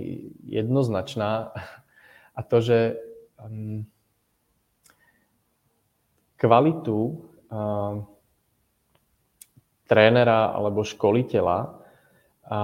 jednoznačná 0.49 1.53
a 2.39 2.41
to, 2.41 2.61
že 2.61 2.97
um, 3.37 3.85
kvalitu 6.41 7.21
um, 7.53 8.09
trénera 9.93 10.57
alebo 10.57 10.89
školiteľa 10.89 11.85
a 12.49 12.59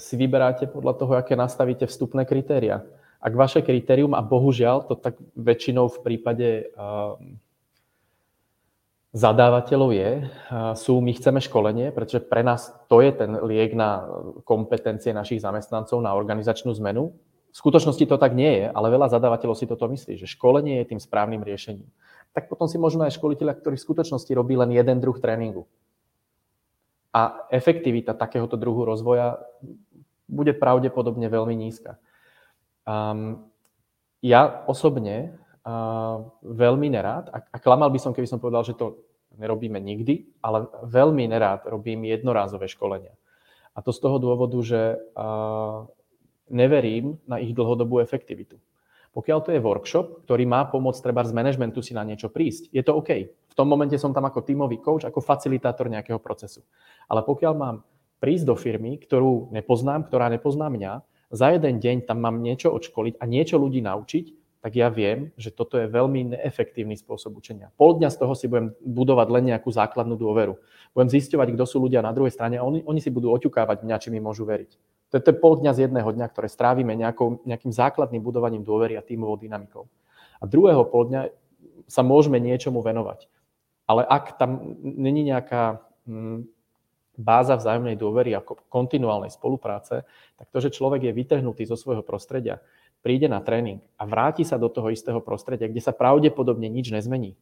si 0.00 0.16
vyberáte 0.16 0.64
podľa 0.66 0.94
toho, 0.96 1.12
aké 1.20 1.36
nastavíte 1.36 1.84
vstupné 1.84 2.24
kritéria. 2.24 2.82
Ak 3.20 3.36
vaše 3.36 3.60
kritérium, 3.60 4.16
a 4.16 4.24
bohužiaľ 4.24 4.88
to 4.88 4.96
tak 4.96 5.20
väčšinou 5.36 5.92
v 5.92 5.98
prípade 6.00 6.48
zadávateľov 9.12 9.90
je, 9.92 10.10
sú 10.78 11.04
my 11.04 11.12
chceme 11.12 11.40
školenie, 11.42 11.92
pretože 11.92 12.24
pre 12.24 12.40
nás 12.40 12.72
to 12.88 13.04
je 13.04 13.12
ten 13.12 13.36
liek 13.44 13.76
na 13.76 14.08
kompetencie 14.48 15.12
našich 15.12 15.44
zamestnancov, 15.44 16.00
na 16.00 16.16
organizačnú 16.16 16.72
zmenu. 16.80 17.12
V 17.50 17.56
skutočnosti 17.56 18.06
to 18.06 18.16
tak 18.16 18.32
nie 18.32 18.62
je, 18.62 18.66
ale 18.70 18.94
veľa 18.94 19.10
zadávateľov 19.10 19.58
si 19.58 19.66
toto 19.66 19.84
myslí, 19.90 20.16
že 20.16 20.30
školenie 20.30 20.80
je 20.80 20.94
tým 20.94 21.00
správnym 21.02 21.42
riešením. 21.42 21.90
Tak 22.30 22.46
potom 22.46 22.70
si 22.70 22.78
možno 22.78 23.02
aj 23.02 23.18
školiteľa, 23.18 23.58
ktorý 23.58 23.74
v 23.74 23.86
skutočnosti 23.90 24.30
robí 24.32 24.54
len 24.54 24.70
jeden 24.70 25.02
druh 25.02 25.18
tréningu 25.18 25.66
a 27.10 27.46
efektivita 27.50 28.14
takéhoto 28.14 28.54
druhu 28.54 28.86
rozvoja 28.86 29.42
bude 30.30 30.54
pravdepodobne 30.54 31.26
veľmi 31.26 31.54
nízka. 31.58 31.98
Um, 32.86 33.50
ja 34.22 34.62
osobne 34.70 35.34
uh, 35.66 36.22
veľmi 36.46 36.86
nerád, 36.86 37.34
a, 37.34 37.38
a 37.42 37.56
klamal 37.58 37.90
by 37.90 37.98
som, 37.98 38.14
keby 38.14 38.30
som 38.30 38.38
povedal, 38.38 38.62
že 38.62 38.78
to 38.78 39.02
nerobíme 39.38 39.78
nikdy, 39.82 40.30
ale 40.42 40.70
veľmi 40.86 41.26
nerád 41.26 41.66
robím 41.66 42.06
jednorázové 42.06 42.70
školenia. 42.70 43.14
A 43.74 43.82
to 43.82 43.90
z 43.90 44.02
toho 44.02 44.18
dôvodu, 44.22 44.58
že 44.62 44.98
uh, 44.98 45.86
neverím 46.50 47.18
na 47.26 47.38
ich 47.38 47.54
dlhodobú 47.54 48.02
efektivitu. 48.02 48.58
Pokiaľ 49.10 49.38
to 49.42 49.50
je 49.50 49.62
workshop, 49.62 50.22
ktorý 50.26 50.46
má 50.46 50.62
pomôcť 50.70 51.02
treba 51.02 51.26
z 51.26 51.34
managementu 51.34 51.82
si 51.82 51.90
na 51.90 52.06
niečo 52.06 52.30
prísť, 52.30 52.70
je 52.70 52.82
to 52.82 52.94
OK. 52.94 53.26
Tom 53.60 53.68
momente 53.68 54.00
som 54.00 54.16
tam 54.16 54.24
ako 54.24 54.40
tímový 54.40 54.80
coach, 54.80 55.04
ako 55.04 55.20
facilitátor 55.20 55.92
nejakého 55.92 56.16
procesu. 56.16 56.64
Ale 57.12 57.20
pokiaľ 57.20 57.52
mám 57.52 57.84
prísť 58.16 58.48
do 58.48 58.56
firmy, 58.56 58.96
ktorú 58.96 59.52
nepoznám, 59.52 60.08
ktorá 60.08 60.32
nepozná 60.32 60.72
mňa, 60.72 61.04
za 61.28 61.52
jeden 61.52 61.76
deň 61.76 62.08
tam 62.08 62.24
mám 62.24 62.40
niečo 62.40 62.72
odškoliť 62.72 63.20
a 63.20 63.24
niečo 63.28 63.60
ľudí 63.60 63.84
naučiť, 63.84 64.24
tak 64.64 64.80
ja 64.80 64.88
viem, 64.88 65.28
že 65.36 65.52
toto 65.52 65.76
je 65.76 65.92
veľmi 65.92 66.32
neefektívny 66.32 66.96
spôsob 66.96 67.36
učenia. 67.36 67.68
Pol 67.76 68.00
dňa 68.00 68.08
z 68.08 68.16
toho 68.16 68.32
si 68.32 68.48
budem 68.48 68.72
budovať 68.80 69.28
len 69.28 69.52
nejakú 69.52 69.68
základnú 69.68 70.16
dôveru. 70.16 70.56
Budem 70.96 71.12
zisťovať, 71.12 71.52
kto 71.52 71.64
sú 71.68 71.84
ľudia 71.84 72.00
na 72.00 72.16
druhej 72.16 72.32
strane 72.32 72.56
a 72.56 72.64
oni, 72.64 72.80
oni 72.88 73.00
si 73.04 73.12
budú 73.12 73.28
oťukávať 73.28 73.84
mňa, 73.84 74.00
či 74.00 74.08
mi 74.08 74.24
môžu 74.24 74.48
veriť. 74.48 74.70
To 75.12 75.20
je, 75.20 75.22
to 75.24 75.28
je 75.32 75.36
pol 75.36 75.60
dňa 75.60 75.76
z 75.76 75.84
jedného 75.84 76.08
dňa, 76.08 76.26
ktoré 76.32 76.48
strávime 76.48 76.96
nejakou, 76.96 77.44
nejakým 77.44 77.76
základným 77.76 78.24
budovaním 78.24 78.64
dôvery 78.64 78.96
a 78.96 79.04
tímovou 79.04 79.36
dynamikou. 79.36 79.84
A 80.40 80.48
druhého 80.48 80.88
pol 80.88 81.12
dňa 81.12 81.20
sa 81.88 82.00
môžeme 82.00 82.40
niečomu 82.40 82.80
venovať. 82.80 83.28
Ale 83.90 84.06
ak 84.06 84.38
tam 84.38 84.78
není 84.86 85.26
nejaká 85.26 85.82
hm, 86.06 86.46
báza 87.18 87.58
vzájomnej 87.58 87.98
dôvery 87.98 88.30
ako 88.38 88.62
kontinuálnej 88.70 89.34
spolupráce, 89.34 90.06
tak 90.38 90.46
to, 90.54 90.62
že 90.62 90.70
človek 90.70 91.10
je 91.10 91.16
vytrhnutý 91.18 91.66
zo 91.66 91.74
svojho 91.74 92.06
prostredia, 92.06 92.62
príde 93.02 93.26
na 93.26 93.42
tréning 93.42 93.82
a 93.98 94.06
vráti 94.06 94.46
sa 94.46 94.62
do 94.62 94.70
toho 94.70 94.94
istého 94.94 95.18
prostredia, 95.18 95.66
kde 95.66 95.82
sa 95.82 95.90
pravdepodobne 95.90 96.70
nič 96.70 96.94
nezmení, 96.94 97.34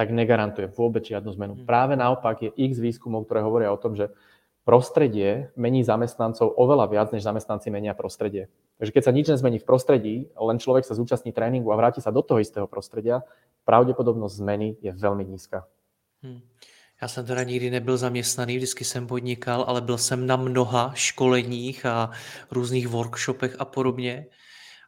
tak 0.00 0.16
negarantuje 0.16 0.72
vôbec 0.72 1.04
žiadnu 1.04 1.28
zmenu. 1.36 1.54
Mhm. 1.60 1.64
Práve 1.68 1.92
naopak 1.92 2.40
je 2.40 2.50
x 2.56 2.80
výskumov, 2.80 3.28
ktoré 3.28 3.44
hovoria 3.44 3.68
o 3.68 3.76
tom, 3.76 3.92
že 3.92 4.08
prostredie 4.70 5.50
mení 5.58 5.82
zamestnancov 5.82 6.54
oveľa 6.54 6.86
viac, 6.86 7.08
než 7.10 7.26
zamestnanci 7.26 7.74
menia 7.74 7.90
prostredie. 7.90 8.46
Takže 8.78 8.94
keď 8.94 9.02
sa 9.02 9.10
nič 9.10 9.26
nezmení 9.26 9.58
v 9.58 9.66
prostredí, 9.66 10.14
len 10.38 10.62
človek 10.62 10.86
sa 10.86 10.94
zúčastní 10.94 11.34
tréningu 11.34 11.74
a 11.74 11.76
vráti 11.76 11.98
sa 11.98 12.14
do 12.14 12.22
toho 12.22 12.38
istého 12.38 12.70
prostredia, 12.70 13.26
pravděpodobnost 13.66 14.38
zmeny 14.38 14.78
je 14.78 14.94
velmi 14.94 15.26
nízka. 15.26 15.66
Hmm. 16.22 16.40
Já 17.02 17.08
jsem 17.08 17.26
teda 17.26 17.42
nikdy 17.42 17.70
nebyl 17.70 17.96
zaměstnaný, 17.96 18.56
vždycky 18.56 18.84
jsem 18.84 19.06
podnikal, 19.06 19.64
ale 19.68 19.80
byl 19.80 19.98
jsem 19.98 20.26
na 20.26 20.36
mnoha 20.36 20.92
školeních 20.94 21.86
a 21.86 22.10
různých 22.50 22.88
workshopech 22.88 23.56
a 23.58 23.64
podobně. 23.64 24.26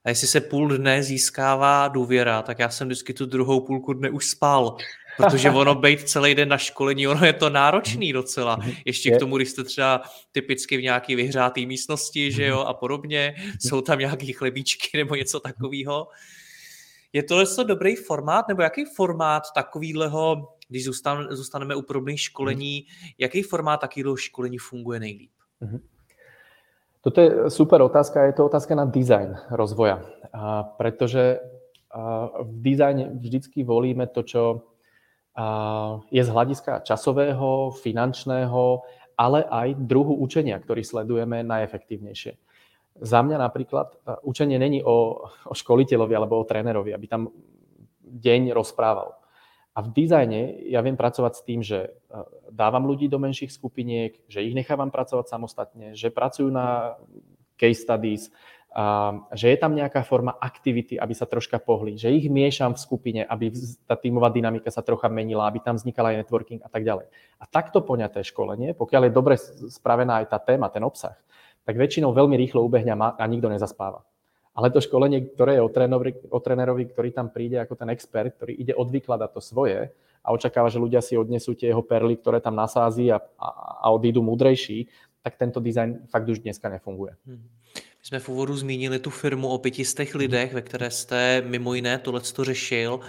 A 0.05 0.09
jestli 0.09 0.27
se 0.27 0.41
půl 0.41 0.69
dne 0.69 1.03
získává 1.03 1.89
důvěra, 1.89 2.43
tak 2.43 2.59
já 2.59 2.69
jsem 2.69 2.89
vždycky 2.89 3.15
tu 3.15 3.27
druhou 3.27 3.61
půlku 3.61 3.93
dne 3.93 4.11
už 4.11 4.27
spal. 4.27 4.77
Protože 5.17 5.51
ono 5.51 5.75
být 5.75 6.09
celý 6.09 6.35
den 6.35 6.49
na 6.49 6.59
školení, 6.59 7.09
ono 7.09 7.27
je 7.27 7.33
to 7.33 7.51
náročný 7.51 8.13
docela. 8.13 8.59
Ještě 8.85 9.11
k 9.11 9.19
tomu, 9.19 9.37
když 9.37 9.49
jste 9.49 9.65
třeba 9.65 10.03
typicky 10.33 10.77
v 10.77 10.83
nějaký 10.83 11.15
vyhřátý 11.15 11.67
místnosti, 11.67 12.33
že 12.33 12.47
jo, 12.47 12.61
a 12.61 12.75
podobně, 12.75 13.35
jsou 13.61 13.81
tam 13.81 13.99
nějaký 13.99 14.33
chlebíčky 14.33 14.99
nebo 14.99 15.15
něco 15.15 15.41
takového. 15.41 16.09
Je 17.13 17.23
tohle 17.23 17.47
to 17.47 17.65
dobrý 17.65 17.97
formát, 17.97 18.49
nebo 18.49 18.63
jaký 18.63 18.85
formát 18.85 19.43
takovýhleho, 19.55 20.49
když 20.69 20.85
zůstaneme 21.31 21.77
u 21.77 21.83
podobných 21.83 22.21
školení, 22.21 22.87
jaký 23.19 23.43
formát 23.43 23.81
takového 23.81 24.17
školení 24.17 24.59
funguje 24.59 25.01
nejlíp? 25.01 25.31
Mm-hmm. 25.63 25.81
Toto 27.01 27.21
je 27.21 27.51
super 27.51 27.83
otázka, 27.83 28.25
je 28.25 28.33
to 28.33 28.47
otázka 28.47 28.75
na 28.75 28.85
design 28.85 29.37
rozvoja. 29.51 30.03
A 30.33 30.63
pretože 30.63 31.39
v 32.43 32.63
dizajne 32.63 33.11
vždycky 33.21 33.65
volíme 33.65 34.07
to, 34.07 34.23
čo 34.23 34.72
je 36.13 36.23
z 36.23 36.31
hľadiska 36.31 36.85
časového, 36.85 37.73
finančného, 37.73 38.85
ale 39.17 39.45
aj 39.49 39.81
druhu 39.81 40.21
učenia, 40.21 40.61
ktorý 40.61 40.85
sledujeme 40.85 41.41
najefektívnejšie. 41.45 42.37
Za 43.01 43.25
mňa 43.25 43.41
napríklad 43.41 43.97
učenie 44.21 44.61
není 44.61 44.85
o, 44.85 45.25
o 45.25 45.55
školiteľovi 45.57 46.13
alebo 46.13 46.37
o 46.37 46.49
trénerovi, 46.49 46.93
aby 46.93 47.07
tam 47.09 47.33
deň 48.05 48.53
rozprával. 48.53 49.17
A 49.73 49.81
v 49.81 49.89
dizajne 50.05 50.69
ja 50.69 50.85
viem 50.85 51.01
pracovať 51.01 51.33
s 51.33 51.45
tým, 51.49 51.61
že 51.65 51.89
e, 51.89 51.91
dávam 52.53 52.85
ľudí 52.85 53.09
do 53.09 53.17
menších 53.17 53.49
skupiniek, 53.49 54.21
že 54.29 54.45
ich 54.45 54.53
nechávam 54.53 54.93
pracovať 54.93 55.33
samostatne, 55.33 55.97
že 55.97 56.13
pracujú 56.13 56.53
na 56.53 57.01
case 57.57 57.81
studies, 57.81 58.29
že 59.37 59.53
je 59.53 59.59
tam 59.61 59.77
nejaká 59.77 60.01
forma 60.01 60.33
aktivity, 60.33 60.97
aby 60.97 61.13
sa 61.13 61.29
troška 61.29 61.61
pohli, 61.61 62.01
že 62.01 62.09
ich 62.09 62.33
miešam 62.33 62.73
v 62.73 62.81
skupine, 62.81 63.21
aby 63.21 63.53
tá 63.85 64.01
tímová 64.01 64.33
dynamika 64.33 64.73
sa 64.73 64.81
trocha 64.81 65.13
menila, 65.13 65.45
aby 65.45 65.61
tam 65.61 65.77
vznikal 65.77 66.09
aj 66.09 66.25
networking 66.25 66.65
a 66.65 66.73
tak 66.73 66.81
ďalej. 66.89 67.13
A 67.37 67.45
takto 67.45 67.85
poňaté 67.85 68.25
školenie, 68.25 68.73
pokiaľ 68.73 69.03
je 69.09 69.13
dobre 69.13 69.37
spravená 69.69 70.25
aj 70.25 70.33
tá 70.33 70.39
téma, 70.41 70.73
ten 70.73 70.81
obsah, 70.81 71.21
tak 71.69 71.77
väčšinou 71.77 72.17
veľmi 72.17 72.33
rýchlo 72.41 72.65
ubehne 72.65 72.97
a 72.97 73.25
nikto 73.29 73.53
nezaspáva. 73.53 74.09
Ale 74.53 74.69
to 74.73 74.85
školenie, 74.85 75.33
ktoré 75.33 75.61
je 75.61 75.65
o 75.65 75.73
trénerovi, 75.73 76.13
o 76.29 76.41
trénerovi, 76.41 76.85
ktorý 76.93 77.09
tam 77.13 77.29
príde 77.33 77.61
ako 77.61 77.77
ten 77.77 77.89
expert, 77.93 78.37
ktorý 78.37 78.53
ide 78.57 78.73
odvykladať 78.77 79.31
to 79.33 79.41
svoje 79.41 79.93
a 80.25 80.29
očakáva, 80.33 80.69
že 80.69 80.81
ľudia 80.81 81.01
si 81.01 81.17
odnesú 81.17 81.57
tie 81.57 81.73
jeho 81.73 81.81
perly, 81.81 82.21
ktoré 82.21 82.41
tam 82.41 82.57
nasází 82.57 83.09
a, 83.09 83.21
a, 83.37 83.49
a 83.85 83.87
odídu 83.93 84.21
múdrejší, 84.21 84.93
tak 85.25 85.41
tento 85.41 85.63
dizajn 85.63 86.09
fakt 86.11 86.29
už 86.29 86.45
dneska 86.45 86.69
nefunguje. 86.69 87.17
Hmm. 87.25 87.49
My 88.03 88.07
jsme 88.07 88.19
v 88.19 88.29
úvodu 88.29 88.57
zmínili 88.57 88.99
tu 88.99 89.11
firmu 89.11 89.49
o 89.49 89.59
pětistech 89.59 90.15
lidech, 90.15 90.55
ve 90.55 90.63
které 90.63 90.91
jste 90.91 91.43
mimo 91.47 91.75
jiné 91.75 91.99
tohle 91.99 92.21
to 92.21 92.45
řešil. 92.45 93.01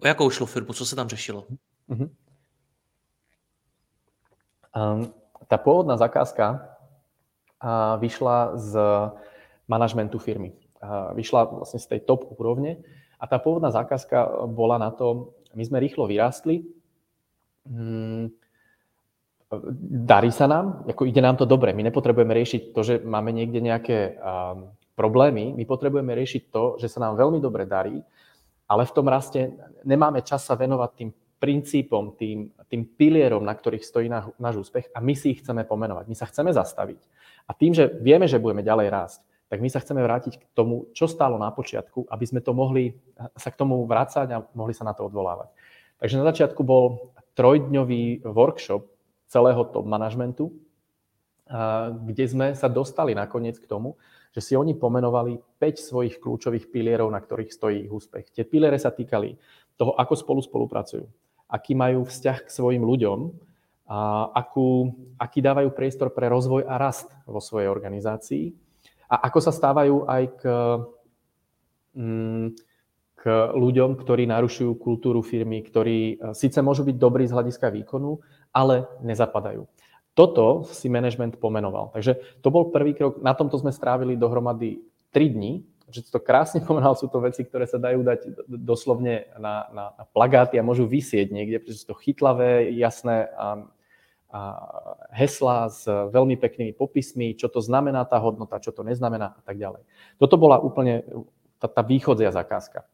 O 0.00 0.06
jakou 0.06 0.30
šlo 0.30 0.46
firmu? 0.46 0.72
Co 0.72 0.86
se 0.86 0.96
tam 0.96 1.08
řešilo? 1.08 1.44
Uh-huh. 1.88 2.10
Um, 4.76 5.12
tá 5.48 5.56
pôvodná 5.56 5.96
zakázka 5.96 6.76
uh, 7.64 8.00
vyšla 8.00 8.56
z 8.56 8.76
manažmentu 9.68 10.18
firmy 10.20 10.52
vyšla 11.14 11.44
vlastne 11.62 11.80
z 11.82 11.86
tej 11.86 12.00
top 12.06 12.26
úrovne 12.38 12.78
a 13.18 13.24
tá 13.26 13.42
pôvodná 13.42 13.70
zákazka 13.74 14.46
bola 14.46 14.78
na 14.78 14.90
to, 14.94 15.34
my 15.54 15.62
sme 15.66 15.82
rýchlo 15.82 16.06
vyrástli, 16.06 16.62
hmm, 17.66 18.30
darí 20.04 20.28
sa 20.28 20.44
nám, 20.44 20.84
ako 20.84 21.08
ide 21.08 21.24
nám 21.24 21.40
to 21.40 21.48
dobre, 21.48 21.72
my 21.72 21.80
nepotrebujeme 21.88 22.36
riešiť 22.36 22.62
to, 22.76 22.80
že 22.84 22.94
máme 23.00 23.32
niekde 23.32 23.64
nejaké 23.64 24.20
um, 24.20 24.68
problémy, 24.92 25.56
my 25.56 25.64
potrebujeme 25.64 26.12
riešiť 26.12 26.42
to, 26.52 26.76
že 26.76 26.92
sa 26.92 27.08
nám 27.08 27.16
veľmi 27.16 27.40
dobre 27.40 27.64
darí, 27.64 27.96
ale 28.68 28.82
v 28.84 28.92
tom 28.92 29.08
raste 29.08 29.56
nemáme 29.88 30.20
čas 30.20 30.44
sa 30.44 30.52
venovať 30.52 30.90
tým 30.92 31.10
princípom, 31.38 32.18
tým, 32.18 32.50
tým 32.68 32.82
pilierom, 32.84 33.40
na 33.40 33.54
ktorých 33.54 33.86
stojí 33.86 34.10
náš, 34.10 34.34
náš 34.36 34.68
úspech 34.68 34.90
a 34.92 34.98
my 35.00 35.14
si 35.14 35.32
ich 35.32 35.40
chceme 35.40 35.64
pomenovať. 35.64 36.04
My 36.10 36.16
sa 36.18 36.26
chceme 36.26 36.50
zastaviť. 36.50 37.00
A 37.48 37.54
tým, 37.54 37.72
že 37.72 37.88
vieme, 38.02 38.28
že 38.28 38.42
budeme 38.42 38.66
ďalej 38.66 38.88
rásť, 38.90 39.20
tak 39.48 39.64
my 39.64 39.70
sa 39.72 39.80
chceme 39.80 40.04
vrátiť 40.04 40.34
k 40.36 40.44
tomu, 40.52 40.92
čo 40.92 41.08
stálo 41.08 41.40
na 41.40 41.48
počiatku, 41.48 42.04
aby 42.12 42.24
sme 42.28 42.44
to 42.44 42.52
mohli 42.52 42.92
sa 43.38 43.48
k 43.48 43.56
tomu 43.56 43.88
vrácať 43.88 44.28
a 44.34 44.44
mohli 44.52 44.76
sa 44.76 44.84
na 44.84 44.92
to 44.92 45.08
odvolávať. 45.08 45.48
Takže 46.02 46.20
na 46.20 46.28
začiatku 46.28 46.60
bol 46.60 47.14
trojdňový 47.32 48.28
workshop 48.28 48.97
celého 49.28 49.62
top 49.68 49.84
manažmentu, 49.84 50.50
kde 52.04 52.24
sme 52.28 52.46
sa 52.52 52.68
dostali 52.68 53.16
nakoniec 53.16 53.56
k 53.60 53.68
tomu, 53.68 53.96
že 54.32 54.44
si 54.44 54.52
oni 54.52 54.76
pomenovali 54.76 55.40
5 55.56 55.88
svojich 55.88 56.20
kľúčových 56.20 56.68
pilierov, 56.68 57.08
na 57.08 57.20
ktorých 57.20 57.52
stojí 57.52 57.88
ich 57.88 57.92
úspech. 57.92 58.28
Tie 58.32 58.44
piliere 58.44 58.76
sa 58.76 58.92
týkali 58.92 59.36
toho, 59.80 59.96
ako 59.96 60.14
spolu 60.16 60.40
spolupracujú, 60.44 61.08
aký 61.48 61.72
majú 61.72 62.04
vzťah 62.04 62.38
k 62.44 62.52
svojim 62.52 62.84
ľuďom, 62.84 63.48
a 63.88 64.28
akú, 64.36 64.92
aký 65.16 65.40
dávajú 65.40 65.72
priestor 65.72 66.12
pre 66.12 66.28
rozvoj 66.28 66.68
a 66.68 66.76
rast 66.76 67.08
vo 67.24 67.40
svojej 67.40 67.72
organizácii, 67.72 68.52
a 69.08 69.32
ako 69.32 69.38
sa 69.40 69.52
stávajú 69.56 70.04
aj 70.04 70.22
k, 70.36 70.42
mm, 71.96 72.46
k 73.16 73.22
ľuďom, 73.56 73.96
ktorí 73.96 74.28
narušujú 74.28 74.76
kultúru 74.76 75.24
firmy, 75.24 75.64
ktorí 75.64 75.98
e, 76.20 76.36
síce 76.36 76.60
môžu 76.60 76.84
byť 76.84 76.96
dobrí 77.00 77.24
z 77.24 77.32
hľadiska 77.32 77.72
výkonu, 77.72 78.20
ale 78.52 78.88
nezapadajú. 79.04 79.64
Toto 80.16 80.66
si 80.66 80.90
management 80.90 81.38
pomenoval. 81.38 81.94
Takže 81.94 82.42
to 82.42 82.48
bol 82.50 82.74
prvý 82.74 82.94
krok. 82.94 83.22
Na 83.22 83.38
tomto 83.38 83.54
sme 83.54 83.70
strávili 83.70 84.18
dohromady 84.18 84.82
3 85.14 85.30
dní. 85.30 85.62
Že 85.88 86.10
to 86.10 86.20
krásne 86.20 86.58
pomenoval, 86.66 86.98
sú 86.98 87.06
to 87.06 87.22
veci, 87.22 87.46
ktoré 87.46 87.70
sa 87.70 87.78
dajú 87.78 88.02
dať 88.02 88.50
doslovne 88.50 89.30
na, 89.38 89.70
na, 89.70 89.84
na 89.94 90.04
plagáty 90.10 90.58
a 90.58 90.66
môžu 90.66 90.90
vysieť 90.90 91.30
niekde, 91.30 91.62
pretože 91.62 91.86
sú 91.86 91.94
to 91.94 92.00
chytlavé, 92.02 92.74
jasné 92.74 93.30
a 93.38 93.62
hesla 95.08 95.72
s 95.72 95.88
veľmi 95.88 96.36
peknými 96.36 96.76
popismi, 96.76 97.32
čo 97.32 97.48
to 97.48 97.64
znamená 97.64 98.04
tá 98.04 98.20
hodnota, 98.20 98.60
čo 98.60 98.76
to 98.76 98.84
neznamená 98.84 99.32
a 99.32 99.42
tak 99.44 99.56
ďalej. 99.56 99.80
Toto 100.20 100.36
bola 100.36 100.60
úplne 100.60 101.00
tá, 101.56 101.64
tá 101.64 101.80
východzia 101.80 102.28
zakázka. 102.28 102.84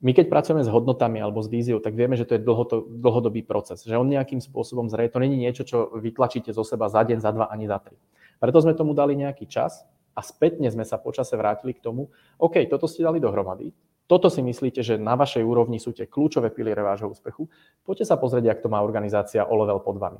My 0.00 0.16
keď 0.16 0.32
pracujeme 0.32 0.64
s 0.64 0.72
hodnotami 0.72 1.20
alebo 1.20 1.44
s 1.44 1.52
víziou, 1.52 1.76
tak 1.76 1.92
vieme, 1.92 2.16
že 2.16 2.24
to 2.24 2.40
je 2.40 2.44
dlhodobý 2.88 3.44
proces. 3.44 3.84
Že 3.84 4.00
on 4.00 4.08
nejakým 4.08 4.40
spôsobom 4.40 4.88
zrie, 4.88 5.12
to 5.12 5.20
není 5.20 5.36
niečo, 5.36 5.60
čo 5.68 5.92
vytlačíte 5.92 6.56
zo 6.56 6.64
seba 6.64 6.88
za 6.88 7.04
deň, 7.04 7.20
za 7.20 7.30
dva, 7.36 7.52
ani 7.52 7.68
za 7.68 7.76
tri. 7.84 8.00
Preto 8.40 8.64
sme 8.64 8.72
tomu 8.72 8.96
dali 8.96 9.12
nejaký 9.12 9.44
čas 9.44 9.84
a 10.16 10.24
spätne 10.24 10.72
sme 10.72 10.88
sa 10.88 10.96
počase 10.96 11.36
vrátili 11.36 11.76
k 11.76 11.84
tomu, 11.84 12.08
OK, 12.40 12.64
toto 12.72 12.88
ste 12.88 13.04
dali 13.04 13.20
dohromady, 13.20 13.76
toto 14.08 14.26
si 14.26 14.40
myslíte, 14.40 14.80
že 14.80 14.96
na 14.96 15.14
vašej 15.14 15.44
úrovni 15.44 15.76
sú 15.76 15.92
tie 15.92 16.08
kľúčové 16.08 16.50
piliere 16.50 16.80
vášho 16.80 17.12
úspechu, 17.12 17.46
poďte 17.84 18.08
sa 18.08 18.16
pozrieť, 18.16 18.56
ak 18.56 18.62
to 18.64 18.72
má 18.72 18.80
organizácia 18.80 19.44
o 19.44 19.54
level 19.54 19.84
pod 19.84 20.00
vami. 20.00 20.18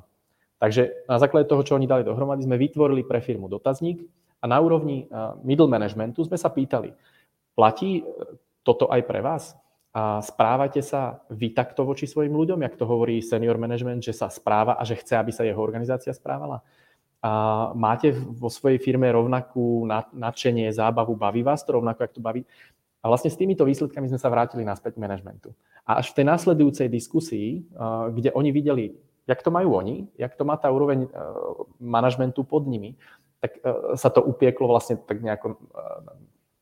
Takže 0.61 1.09
na 1.09 1.17
základe 1.17 1.49
toho, 1.49 1.65
čo 1.65 1.73
oni 1.73 1.89
dali 1.89 2.05
dohromady, 2.05 2.45
sme 2.45 2.61
vytvorili 2.61 3.01
pre 3.01 3.17
firmu 3.17 3.49
dotazník 3.49 4.05
a 4.39 4.45
na 4.45 4.61
úrovni 4.61 5.09
middle 5.41 5.65
managementu 5.67 6.21
sme 6.21 6.37
sa 6.37 6.53
pýtali, 6.53 6.93
platí 7.57 7.99
e, 7.99 8.01
toto 8.61 8.85
aj 8.87 9.01
pre 9.09 9.25
vás? 9.25 9.57
A 9.91 10.23
správate 10.23 10.79
sa 10.79 11.19
vy 11.27 11.51
takto 11.51 11.83
voči 11.83 12.07
svojim 12.07 12.31
ľuďom, 12.31 12.63
jak 12.63 12.79
to 12.79 12.87
hovorí 12.87 13.19
senior 13.19 13.59
management, 13.59 14.07
že 14.07 14.15
sa 14.15 14.31
správa 14.31 14.79
a 14.79 14.87
že 14.87 14.95
chce, 14.95 15.19
aby 15.19 15.31
sa 15.35 15.43
jeho 15.43 15.59
organizácia 15.59 16.15
správala? 16.15 16.63
A 17.21 17.31
máte 17.75 18.15
vo 18.15 18.47
svojej 18.47 18.79
firme 18.79 19.11
rovnakú 19.11 19.83
nadšenie, 20.15 20.71
zábavu, 20.71 21.13
baví 21.19 21.43
vás 21.43 21.61
to 21.67 21.75
rovnako, 21.75 22.07
jak 22.07 22.15
to 22.15 22.23
baví? 22.23 22.41
A 23.03 23.11
vlastne 23.11 23.29
s 23.33 23.37
týmito 23.37 23.67
výsledkami 23.67 24.07
sme 24.07 24.21
sa 24.21 24.31
vrátili 24.31 24.63
naspäť 24.63 24.95
k 24.95 25.03
manažmentu. 25.03 25.51
A 25.83 25.99
až 25.99 26.15
v 26.15 26.21
tej 26.21 26.25
následujúcej 26.29 26.87
diskusii, 26.87 27.65
kde 28.15 28.29
oni 28.31 28.49
videli 28.53 28.95
jak 29.27 29.39
to 29.43 29.51
majú 29.51 29.77
oni, 29.77 30.07
jak 30.17 30.33
to 30.35 30.43
má 30.45 30.57
tá 30.57 30.67
úroveň 30.67 31.05
uh, 31.05 31.11
manažmentu 31.79 32.43
pod 32.43 32.65
nimi, 32.65 32.97
tak 33.39 33.57
uh, 33.61 33.95
sa 33.95 34.09
to 34.09 34.21
upieklo 34.21 34.67
vlastne 34.67 34.97
tak 34.97 35.21
nejako 35.21 35.55
uh, 35.55 36.03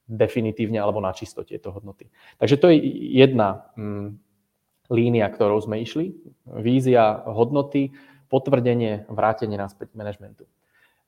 definitívne 0.09 0.81
alebo 0.81 0.97
na 0.97 1.13
čisto 1.13 1.45
tieto 1.45 1.69
hodnoty. 1.69 2.09
Takže 2.41 2.57
to 2.57 2.73
je 2.73 2.81
jedna 3.13 3.69
um, 3.77 4.17
línia, 4.89 5.29
ktorou 5.29 5.61
sme 5.61 5.85
išli. 5.85 6.17
Vízia 6.49 7.21
hodnoty, 7.29 7.93
potvrdenie, 8.27 9.05
vrátenie 9.05 9.55
naspäť 9.55 9.93
manažmentu. 9.93 10.49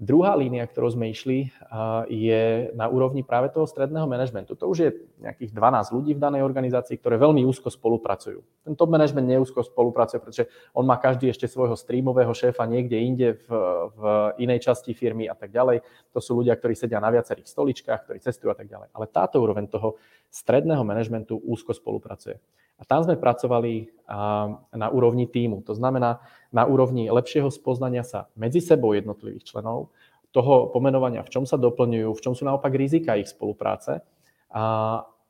Druhá 0.01 0.33
línia, 0.33 0.65
ktorou 0.65 0.89
sme 0.89 1.13
išli, 1.13 1.53
je 2.09 2.73
na 2.73 2.89
úrovni 2.89 3.21
práve 3.21 3.53
toho 3.53 3.69
stredného 3.69 4.09
manažmentu. 4.09 4.57
To 4.57 4.65
už 4.73 4.77
je 4.81 4.89
nejakých 5.21 5.53
12 5.53 5.95
ľudí 5.95 6.11
v 6.17 6.23
danej 6.23 6.41
organizácii, 6.41 6.97
ktoré 6.97 7.21
veľmi 7.21 7.45
úzko 7.45 7.69
spolupracujú. 7.69 8.41
Ten 8.65 8.73
top 8.73 8.89
management 8.89 9.29
neúzko 9.29 9.61
spolupracuje, 9.61 10.17
pretože 10.17 10.49
on 10.73 10.83
má 10.83 10.97
každý 10.97 11.29
ešte 11.29 11.45
svojho 11.45 11.77
streamového 11.77 12.33
šéfa 12.33 12.65
niekde 12.65 12.97
inde 12.97 13.27
v, 13.45 13.49
v 13.93 14.01
inej 14.41 14.65
časti 14.65 14.97
firmy 14.97 15.29
a 15.29 15.37
tak 15.37 15.53
ďalej. 15.53 15.85
To 16.11 16.19
sú 16.19 16.41
ľudia, 16.41 16.57
ktorí 16.57 16.73
sedia 16.73 16.97
na 16.97 17.13
viacerých 17.13 17.45
stoličkách, 17.45 18.09
ktorí 18.09 18.17
cestujú 18.19 18.49
a 18.51 18.57
tak 18.57 18.67
ďalej. 18.67 18.89
Ale 18.91 19.05
táto 19.05 19.37
úroveň 19.37 19.69
toho 19.69 20.01
stredného 20.33 20.81
manažmentu 20.81 21.37
úzko 21.45 21.77
spolupracuje. 21.77 22.41
A 22.81 22.83
tam 22.83 23.05
sme 23.05 23.13
pracovali 23.13 23.93
na 24.73 24.87
úrovni 24.89 25.29
týmu. 25.29 25.61
To 25.69 25.77
znamená 25.77 26.17
na 26.49 26.65
úrovni 26.65 27.13
lepšieho 27.13 27.53
spoznania 27.53 28.01
sa 28.01 28.25
medzi 28.33 28.57
sebou 28.57 28.97
jednotlivých 28.97 29.45
členov, 29.45 29.93
toho 30.31 30.71
pomenovania, 30.71 31.21
v 31.27 31.31
čom 31.31 31.43
sa 31.43 31.59
doplňujú, 31.59 32.09
v 32.15 32.23
čom 32.23 32.33
sú 32.33 32.47
naopak 32.47 32.71
rizika 32.71 33.19
ich 33.19 33.27
spolupráce 33.27 33.99
a, 34.51 34.63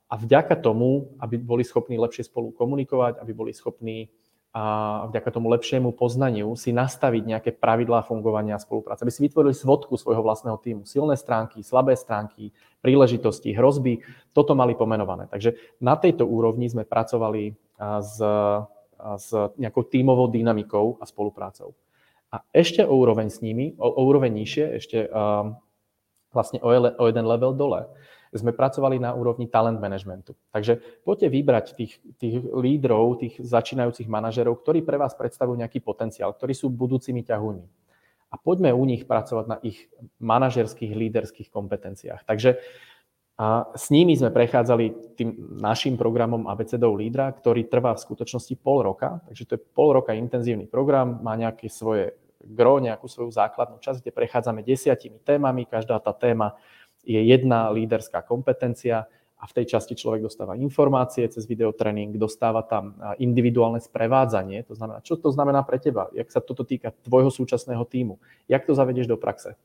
a 0.10 0.14
vďaka 0.18 0.58
tomu, 0.60 1.16
aby 1.22 1.38
boli 1.38 1.64
schopní 1.64 1.96
lepšie 2.02 2.28
spolu 2.28 2.52
komunikovať, 2.52 3.22
aby 3.22 3.32
boli 3.32 3.54
schopní 3.54 4.10
a 4.52 5.08
vďaka 5.08 5.32
tomu 5.32 5.48
lepšiemu 5.48 5.96
poznaniu 5.96 6.60
si 6.60 6.76
nastaviť 6.76 7.24
nejaké 7.24 7.52
pravidlá 7.56 8.04
fungovania 8.04 8.60
a 8.60 8.64
spolupráce, 8.64 9.08
aby 9.08 9.14
si 9.16 9.24
vytvorili 9.24 9.56
svodku 9.56 9.96
svojho 9.96 10.20
vlastného 10.20 10.60
týmu. 10.60 10.84
Silné 10.84 11.16
stránky, 11.16 11.64
slabé 11.64 11.96
stránky, 11.96 12.52
príležitosti, 12.84 13.56
hrozby, 13.56 14.04
toto 14.36 14.52
mali 14.52 14.76
pomenované. 14.76 15.32
Takže 15.32 15.56
na 15.80 15.96
tejto 15.96 16.28
úrovni 16.28 16.68
sme 16.68 16.84
pracovali 16.84 17.56
s, 17.80 18.20
s 19.00 19.28
nejakou 19.56 19.88
tímovou 19.88 20.28
dynamikou 20.28 21.00
a 21.00 21.08
spoluprácou. 21.08 21.72
A 22.36 22.44
ešte 22.52 22.84
o 22.84 22.92
úroveň 22.92 23.32
s 23.32 23.40
nimi, 23.40 23.72
o, 23.80 23.88
o 23.88 24.02
úroveň 24.04 24.36
nižšie, 24.36 24.66
ešte 24.76 24.98
um, 25.08 25.56
vlastne 26.36 26.60
o, 26.60 26.68
o 26.76 27.04
jeden 27.08 27.24
level 27.24 27.56
dole, 27.56 27.88
sme 28.38 28.56
pracovali 28.56 29.00
na 29.00 29.12
úrovni 29.12 29.52
talent 29.52 29.80
managementu. 29.82 30.38
Takže 30.56 31.04
poďte 31.04 31.28
vybrať 31.28 31.66
tých, 31.76 32.00
tých 32.16 32.36
lídrov, 32.40 33.20
tých 33.20 33.36
začínajúcich 33.44 34.08
manažerov, 34.08 34.64
ktorí 34.64 34.88
pre 34.88 34.96
vás 34.96 35.12
predstavujú 35.18 35.60
nejaký 35.60 35.84
potenciál, 35.84 36.32
ktorí 36.32 36.56
sú 36.56 36.72
budúcimi 36.72 37.28
ťahúňmi. 37.28 37.68
A 38.32 38.40
poďme 38.40 38.72
u 38.72 38.84
nich 38.88 39.04
pracovať 39.04 39.46
na 39.52 39.58
ich 39.60 39.92
manažerských, 40.24 40.96
líderských 40.96 41.52
kompetenciách. 41.52 42.24
Takže 42.24 42.64
a 43.42 43.74
s 43.74 43.90
nimi 43.90 44.14
sme 44.14 44.30
prechádzali 44.30 45.18
tým 45.18 45.58
našim 45.58 45.98
programom 45.98 46.46
ABCDO 46.46 46.94
lídra, 46.94 47.34
ktorý 47.34 47.66
trvá 47.66 47.98
v 47.98 48.04
skutočnosti 48.06 48.54
pol 48.62 48.86
roka. 48.86 49.18
Takže 49.26 49.44
to 49.50 49.52
je 49.58 49.66
pol 49.74 49.98
roka 49.98 50.14
intenzívny 50.14 50.70
program, 50.70 51.18
má 51.26 51.34
nejaké 51.34 51.66
svoje 51.66 52.14
gro, 52.38 52.78
nejakú 52.78 53.10
svoju 53.10 53.34
základnú 53.34 53.82
časť, 53.82 54.06
kde 54.06 54.12
prechádzame 54.14 54.62
desiatimi 54.62 55.18
témami. 55.26 55.66
Každá 55.66 55.98
tá 55.98 56.14
téma 56.14 56.54
je 57.04 57.20
jedna 57.20 57.70
líderská 57.74 58.22
kompetencia 58.22 59.10
a 59.42 59.50
v 59.50 59.56
tej 59.58 59.74
časti 59.74 59.98
človek 59.98 60.22
dostáva 60.22 60.54
informácie 60.54 61.26
cez 61.26 61.50
videotréning, 61.50 62.14
dostáva 62.22 62.62
tam 62.62 62.94
individuálne 63.18 63.82
sprevádzanie, 63.82 64.62
to 64.70 64.78
znamená, 64.78 65.02
čo 65.02 65.18
to 65.18 65.34
znamená 65.34 65.66
pre 65.66 65.82
teba, 65.82 66.14
jak 66.14 66.30
sa 66.30 66.46
toto 66.46 66.62
týka 66.62 66.94
tvojho 67.02 67.34
súčasného 67.34 67.82
týmu, 67.90 68.22
jak 68.46 68.62
to 68.70 68.78
zavedieš 68.78 69.10
do 69.10 69.18
praxe. 69.18 69.58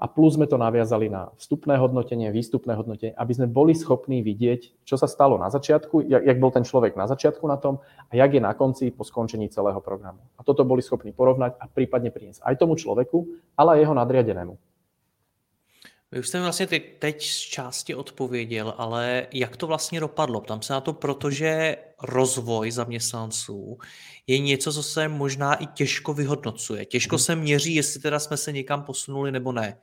A 0.00 0.08
plus 0.08 0.40
sme 0.40 0.48
to 0.48 0.56
naviazali 0.56 1.12
na 1.12 1.28
vstupné 1.36 1.76
hodnotenie, 1.76 2.32
výstupné 2.32 2.72
hodnotenie, 2.72 3.12
aby 3.20 3.32
sme 3.36 3.52
boli 3.52 3.76
schopní 3.76 4.24
vidieť, 4.24 4.88
čo 4.88 4.96
sa 4.96 5.04
stalo 5.04 5.36
na 5.36 5.52
začiatku, 5.52 6.08
jak, 6.08 6.24
jak 6.24 6.40
bol 6.40 6.48
ten 6.48 6.64
človek 6.64 6.96
na 6.96 7.04
začiatku 7.04 7.44
na 7.44 7.60
tom 7.60 7.84
a 8.08 8.16
jak 8.16 8.32
je 8.32 8.40
na 8.40 8.56
konci 8.56 8.96
po 8.96 9.04
skončení 9.04 9.52
celého 9.52 9.76
programu. 9.84 10.24
A 10.40 10.42
toto 10.42 10.64
boli 10.64 10.80
schopní 10.80 11.12
porovnať 11.12 11.52
a 11.60 11.68
prípadne 11.68 12.08
priniesť 12.08 12.40
aj 12.40 12.54
tomu 12.56 12.80
človeku, 12.80 13.28
ale 13.60 13.76
aj 13.76 13.80
jeho 13.84 13.94
nadriadenému. 13.94 14.69
Vy 16.12 16.18
už 16.18 16.28
jste 16.28 16.38
mi 16.38 16.44
vlastně 16.44 16.66
teď, 16.66 16.98
teď 16.98 17.22
z 17.22 17.38
části 17.38 17.94
odpověděl, 17.94 18.74
ale 18.76 19.26
jak 19.32 19.56
to 19.56 19.66
vlastně 19.66 20.00
dopadlo? 20.00 20.40
Tam 20.40 20.62
se 20.62 20.72
na 20.72 20.80
to, 20.80 20.92
protože 20.92 21.76
rozvoj 22.02 22.70
zaměstnanců 22.70 23.78
je 24.26 24.38
něco, 24.38 24.72
co 24.72 24.82
se 24.82 25.08
možná 25.08 25.54
i 25.54 25.66
těžko 25.66 26.14
vyhodnocuje. 26.14 26.84
Těžko 26.84 27.16
hmm. 27.16 27.18
se 27.18 27.36
měří, 27.36 27.74
jestli 27.74 28.00
teda 28.00 28.18
jsme 28.18 28.36
se 28.36 28.52
někam 28.52 28.82
posunuli 28.82 29.32
nebo 29.32 29.52
ne. 29.52 29.78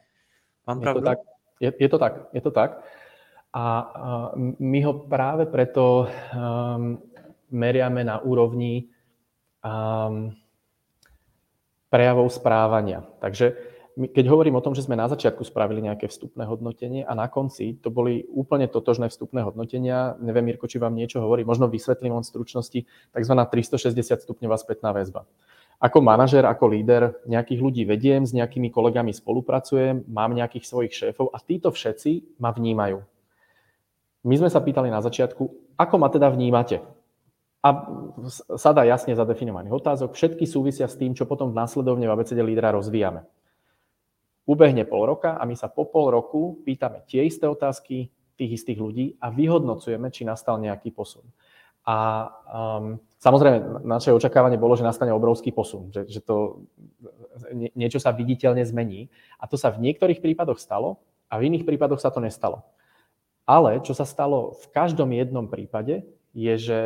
Mám 0.68 0.80
pravdu? 0.80 1.00
Je 1.00 1.04
to 1.04 1.10
tak. 1.10 1.20
Je, 1.60 1.74
je 1.80 1.90
to 1.90 1.98
tak. 2.00 2.14
Je 2.34 2.42
to 2.42 2.52
tak. 2.52 2.84
A, 3.54 3.80
a 3.80 4.32
my 4.60 4.82
ho 4.82 4.94
práve 4.94 5.46
preto 5.46 6.08
um, 6.08 7.02
meriame 7.52 8.04
na 8.04 8.20
úrovni 8.20 8.84
um, 9.64 10.36
prejavov 11.90 12.34
správania. 12.34 13.04
Takže 13.20 13.56
keď 13.98 14.26
hovorím 14.30 14.62
o 14.62 14.64
tom, 14.64 14.78
že 14.78 14.86
sme 14.86 14.94
na 14.94 15.10
začiatku 15.10 15.42
spravili 15.42 15.82
nejaké 15.82 16.06
vstupné 16.06 16.46
hodnotenie 16.46 17.02
a 17.02 17.18
na 17.18 17.26
konci 17.26 17.82
to 17.82 17.90
boli 17.90 18.30
úplne 18.30 18.70
totožné 18.70 19.10
vstupné 19.10 19.42
hodnotenia, 19.42 20.14
neviem, 20.22 20.46
Mirko, 20.46 20.70
či 20.70 20.78
vám 20.78 20.94
niečo 20.94 21.18
hovorí, 21.18 21.42
možno 21.42 21.66
vysvetlím 21.66 22.14
on 22.14 22.22
stručnosti, 22.22 22.86
tzv. 22.86 23.34
360 23.34 23.98
stupňová 24.22 24.62
spätná 24.62 24.94
väzba. 24.94 25.26
Ako 25.82 26.02
manažer, 26.02 26.46
ako 26.46 26.74
líder 26.74 27.18
nejakých 27.26 27.60
ľudí 27.62 27.84
vediem, 27.90 28.22
s 28.22 28.34
nejakými 28.38 28.70
kolegami 28.70 29.14
spolupracujem, 29.14 30.06
mám 30.10 30.34
nejakých 30.34 30.66
svojich 30.70 30.94
šéfov 30.94 31.34
a 31.34 31.42
títo 31.42 31.74
všetci 31.74 32.38
ma 32.38 32.54
vnímajú. 32.54 33.02
My 34.26 34.36
sme 34.38 34.50
sa 34.50 34.62
pýtali 34.62 34.94
na 34.94 35.02
začiatku, 35.02 35.74
ako 35.78 35.96
ma 35.98 36.10
teda 36.10 36.30
vnímate? 36.34 36.82
A 37.66 37.70
sada 38.58 38.86
jasne 38.86 39.18
zadefinovaných 39.18 39.74
otázok, 39.74 40.14
všetky 40.14 40.46
súvisia 40.46 40.86
s 40.86 40.98
tým, 40.98 41.18
čo 41.18 41.26
potom 41.26 41.50
v 41.50 41.58
následovne 41.58 42.06
v 42.06 42.14
ABCD 42.14 42.42
lídra 42.46 42.74
rozvíjame. 42.74 43.26
Ubehne 44.48 44.88
pol 44.88 45.12
roka 45.12 45.36
a 45.36 45.44
my 45.44 45.60
sa 45.60 45.68
po 45.68 45.92
pol 45.92 46.08
roku 46.08 46.64
pýtame 46.64 47.04
tie 47.04 47.28
isté 47.28 47.44
otázky 47.52 48.08
tých 48.40 48.64
istých 48.64 48.80
ľudí 48.80 49.06
a 49.20 49.28
vyhodnocujeme, 49.28 50.08
či 50.08 50.24
nastal 50.24 50.56
nejaký 50.64 50.96
posun. 50.96 51.28
A 51.84 52.28
um, 52.48 52.96
samozrejme, 53.20 53.84
naše 53.84 54.16
očakávanie 54.16 54.56
bolo, 54.56 54.80
že 54.80 54.88
nastane 54.88 55.12
obrovský 55.12 55.52
posun, 55.52 55.92
že, 55.92 56.08
že 56.08 56.24
to 56.24 56.64
nie, 57.52 57.72
niečo 57.76 58.00
sa 58.00 58.16
viditeľne 58.16 58.64
zmení. 58.64 59.12
A 59.36 59.52
to 59.52 59.60
sa 59.60 59.68
v 59.72 59.84
niektorých 59.84 60.24
prípadoch 60.24 60.64
stalo 60.64 61.04
a 61.28 61.40
v 61.40 61.52
iných 61.52 61.68
prípadoch 61.68 62.00
sa 62.00 62.08
to 62.08 62.24
nestalo. 62.24 62.64
Ale 63.48 63.84
čo 63.84 63.96
sa 63.96 64.04
stalo 64.04 64.56
v 64.60 64.66
každom 64.72 65.12
jednom 65.12 65.48
prípade, 65.48 66.08
je, 66.32 66.54
že 66.56 66.80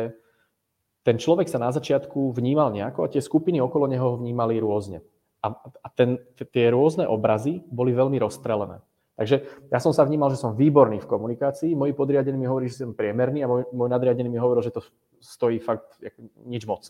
ten 1.02 1.18
človek 1.18 1.50
sa 1.50 1.58
na 1.58 1.74
začiatku 1.74 2.34
vnímal 2.34 2.70
nejako 2.70 3.06
a 3.06 3.10
tie 3.10 3.22
skupiny 3.22 3.58
okolo 3.58 3.90
neho 3.90 4.14
ho 4.14 4.18
vnímali 4.18 4.58
rôzne 4.62 5.02
a, 5.42 5.48
a 5.58 5.88
ten, 5.90 6.22
tie 6.38 6.70
rôzne 6.70 7.04
obrazy 7.10 7.66
boli 7.66 7.90
veľmi 7.90 8.16
rozstrelené. 8.22 8.78
Takže 9.18 9.68
ja 9.68 9.78
som 9.82 9.92
sa 9.92 10.08
vnímal, 10.08 10.32
že 10.32 10.40
som 10.40 10.56
výborný 10.56 11.02
v 11.02 11.10
komunikácii, 11.10 11.76
moji 11.76 11.92
podriadení 11.92 12.38
mi 12.38 12.48
hovorí, 12.48 12.72
že 12.72 12.86
som 12.86 12.96
priemerný 12.96 13.44
a 13.44 13.50
môj, 13.50 13.62
môj 13.74 13.88
nadriadený 13.92 14.30
mi 14.32 14.40
hovoril, 14.40 14.64
že 14.64 14.72
to 14.72 14.80
stojí 15.20 15.60
fakt 15.60 16.00
nič 16.48 16.64
moc. 16.64 16.88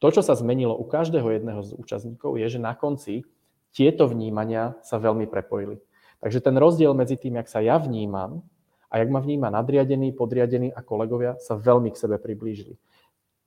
To, 0.00 0.08
čo 0.08 0.22
sa 0.24 0.32
zmenilo 0.38 0.72
u 0.72 0.86
každého 0.86 1.28
jedného 1.28 1.60
z 1.60 1.76
účastníkov, 1.76 2.38
je, 2.40 2.56
že 2.56 2.60
na 2.62 2.72
konci 2.72 3.26
tieto 3.74 4.08
vnímania 4.08 4.78
sa 4.80 4.96
veľmi 4.96 5.28
prepojili. 5.28 5.82
Takže 6.20 6.40
ten 6.40 6.56
rozdiel 6.56 6.92
medzi 6.96 7.16
tým, 7.16 7.40
jak 7.40 7.48
sa 7.50 7.60
ja 7.60 7.76
vnímam 7.76 8.44
a 8.88 9.00
jak 9.00 9.08
ma 9.12 9.20
vníma 9.20 9.52
nadriadený, 9.52 10.16
podriadený 10.16 10.72
a 10.72 10.80
kolegovia, 10.80 11.36
sa 11.40 11.58
veľmi 11.58 11.92
k 11.92 12.00
sebe 12.00 12.16
priblížili 12.16 12.76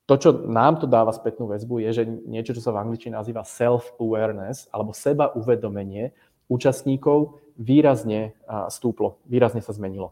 to, 0.03 0.13
čo 0.19 0.29
nám 0.47 0.83
to 0.83 0.87
dáva 0.87 1.15
spätnú 1.15 1.47
väzbu, 1.47 1.79
je, 1.79 1.89
že 1.95 2.03
niečo, 2.05 2.51
čo 2.51 2.61
sa 2.61 2.75
v 2.75 2.83
angličtine 2.83 3.15
nazýva 3.15 3.47
self-awareness, 3.47 4.67
alebo 4.71 4.91
seba 4.91 5.31
uvedomenie 5.31 6.11
účastníkov 6.51 7.39
výrazne 7.55 8.35
stúplo, 8.67 9.23
výrazne 9.23 9.63
sa 9.63 9.71
zmenilo. 9.71 10.11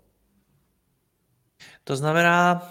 To 1.83 1.95
znamená, 1.95 2.63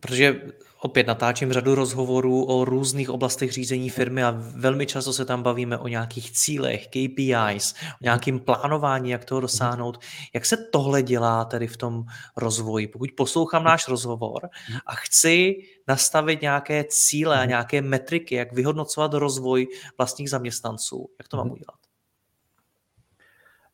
protože 0.00 0.56
opět 0.86 1.06
natáčím 1.06 1.52
řadu 1.52 1.74
rozhovorů 1.74 2.44
o 2.44 2.64
různých 2.64 3.10
oblastech 3.10 3.52
řízení 3.52 3.90
firmy 3.90 4.24
a 4.24 4.34
velmi 4.38 4.86
často 4.86 5.12
se 5.12 5.24
tam 5.24 5.42
bavíme 5.42 5.78
o 5.78 5.88
nějakých 5.88 6.30
cílech, 6.32 6.86
KPIs, 6.86 7.74
o 8.00 8.02
nějakým 8.02 8.40
plánování, 8.40 9.10
jak 9.10 9.24
toho 9.24 9.40
dosáhnout. 9.40 9.98
Jak 10.34 10.46
se 10.46 10.56
tohle 10.72 11.02
dělá 11.02 11.44
tedy 11.44 11.66
v 11.66 11.76
tom 11.76 12.04
rozvoji? 12.36 12.88
Pokud 12.88 13.10
poslouchám 13.16 13.64
náš 13.64 13.88
rozhovor 13.88 14.48
a 14.86 14.94
chci 14.94 15.66
nastavit 15.88 16.42
nějaké 16.42 16.84
cíle 16.88 17.40
a 17.40 17.44
nějaké 17.44 17.82
metriky, 17.82 18.34
jak 18.34 18.52
vyhodnocovat 18.52 19.14
rozvoj 19.14 19.66
vlastních 19.98 20.30
zaměstnanců, 20.30 21.08
jak 21.18 21.28
to 21.28 21.36
mám 21.36 21.50
udělat? 21.50 21.76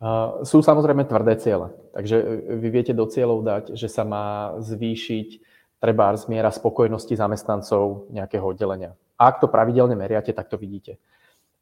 Uh, 0.02 0.42
sú 0.42 0.66
samozrejme 0.66 1.06
tvrdé 1.06 1.38
ciele. 1.38 1.70
Takže 1.94 2.16
vy 2.58 2.68
viete 2.74 2.90
do 2.90 3.06
cieľov 3.06 3.46
dať, 3.46 3.78
že 3.78 3.86
sa 3.86 4.02
má 4.02 4.58
zvýšiť 4.58 5.51
treba 5.82 6.14
zmiera 6.14 6.54
spokojnosti 6.54 7.18
zamestnancov 7.18 8.06
nejakého 8.14 8.54
oddelenia. 8.54 8.94
A 9.18 9.34
ak 9.34 9.42
to 9.42 9.50
pravidelne 9.50 9.98
meriate, 9.98 10.30
tak 10.30 10.46
to 10.46 10.54
vidíte. 10.54 11.02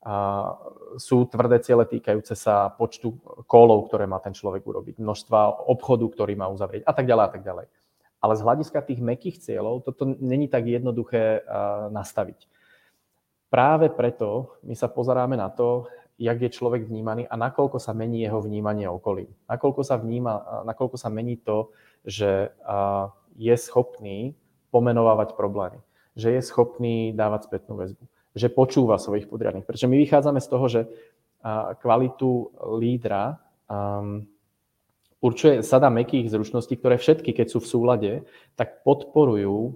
A 0.05 0.57
sú 1.01 1.25
tvrdé 1.25 1.61
ciele 1.64 1.89
týkajúce 1.89 2.37
sa 2.37 2.68
počtu 2.68 3.16
kólov, 3.49 3.89
ktoré 3.89 4.05
má 4.05 4.21
ten 4.21 4.37
človek 4.37 4.61
urobiť, 4.61 5.01
množstva 5.01 5.68
obchodu, 5.68 6.05
ktorý 6.05 6.37
má 6.37 6.53
uzavrieť 6.53 6.85
a 6.85 6.93
tak 6.93 7.09
ďalej 7.09 7.25
a 7.25 7.31
tak 7.33 7.43
ďalej. 7.45 7.66
Ale 8.21 8.37
z 8.37 8.45
hľadiska 8.45 8.81
tých 8.85 9.01
mekých 9.01 9.41
cieľov 9.41 9.81
toto 9.89 10.05
není 10.21 10.53
tak 10.53 10.68
jednoduché 10.68 11.41
nastaviť. 11.89 12.45
Práve 13.49 13.89
preto 13.89 14.61
my 14.61 14.77
sa 14.77 14.93
pozeráme 14.93 15.41
na 15.41 15.49
to, 15.49 15.89
jak 16.21 16.37
je 16.37 16.53
človek 16.53 16.85
vnímaný 16.85 17.25
a 17.25 17.41
nakoľko 17.41 17.81
sa 17.81 17.97
mení 17.97 18.21
jeho 18.21 18.45
vnímanie 18.45 18.85
okolí. 18.85 19.25
Nakoľko 19.49 19.81
sa, 19.81 19.97
vníma, 19.97 20.64
nakoľko 20.68 21.01
sa 21.01 21.09
mení 21.09 21.41
to, 21.41 21.73
že 22.05 22.53
je 23.35 23.55
schopný 23.59 24.35
pomenovávať 24.70 25.35
problémy, 25.35 25.83
že 26.14 26.35
je 26.35 26.41
schopný 26.43 27.11
dávať 27.12 27.51
spätnú 27.51 27.78
väzbu, 27.78 28.05
že 28.35 28.49
počúva 28.51 28.99
svojich 28.99 29.26
podriadných. 29.26 29.66
Pretože 29.66 29.91
my 29.91 29.97
vychádzame 29.99 30.41
z 30.43 30.49
toho, 30.49 30.66
že 30.70 30.81
kvalitu 31.81 32.53
lídra 32.76 33.41
um, 33.64 34.28
určuje 35.20 35.64
sada 35.64 35.89
mekých 35.89 36.28
zručností, 36.33 36.76
ktoré 36.76 37.01
všetky, 37.01 37.33
keď 37.33 37.47
sú 37.49 37.64
v 37.64 37.70
súlade, 37.70 38.12
tak 38.57 38.85
podporujú 38.85 39.57
uh, 39.57 39.72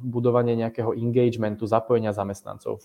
budovanie 0.00 0.56
nejakého 0.56 0.92
engagementu, 0.92 1.64
zapojenia 1.64 2.12
zamestnancov, 2.12 2.84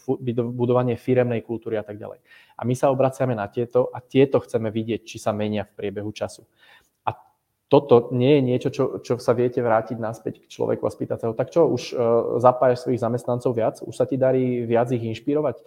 budovanie 0.56 0.96
firemnej 0.96 1.44
kultúry 1.44 1.80
a 1.80 1.84
tak 1.84 2.00
ďalej. 2.00 2.24
A 2.56 2.62
my 2.64 2.76
sa 2.76 2.92
obraciame 2.92 3.36
na 3.36 3.52
tieto 3.52 3.92
a 3.92 4.00
tieto 4.00 4.40
chceme 4.44 4.72
vidieť, 4.72 5.04
či 5.04 5.20
sa 5.20 5.36
menia 5.36 5.68
v 5.68 5.76
priebehu 5.76 6.12
času. 6.16 6.48
Toto 7.72 8.12
nie 8.12 8.36
je 8.36 8.42
niečo, 8.44 8.70
čo, 8.70 8.84
čo 9.00 9.16
sa 9.16 9.32
viete 9.32 9.64
vrátiť 9.64 9.96
naspäť 9.96 10.44
k 10.44 10.52
človeku 10.52 10.84
a 10.84 10.92
spýtať 10.92 11.18
sa 11.24 11.26
ho, 11.32 11.34
tak 11.34 11.56
čo, 11.56 11.72
už 11.72 11.96
uh, 11.96 12.00
zapájaš 12.44 12.84
svojich 12.84 13.00
zamestnancov 13.00 13.56
viac? 13.56 13.80
Už 13.80 13.96
sa 13.96 14.04
ti 14.04 14.20
darí 14.20 14.68
viac 14.68 14.92
ich 14.92 15.00
inšpirovať? 15.00 15.64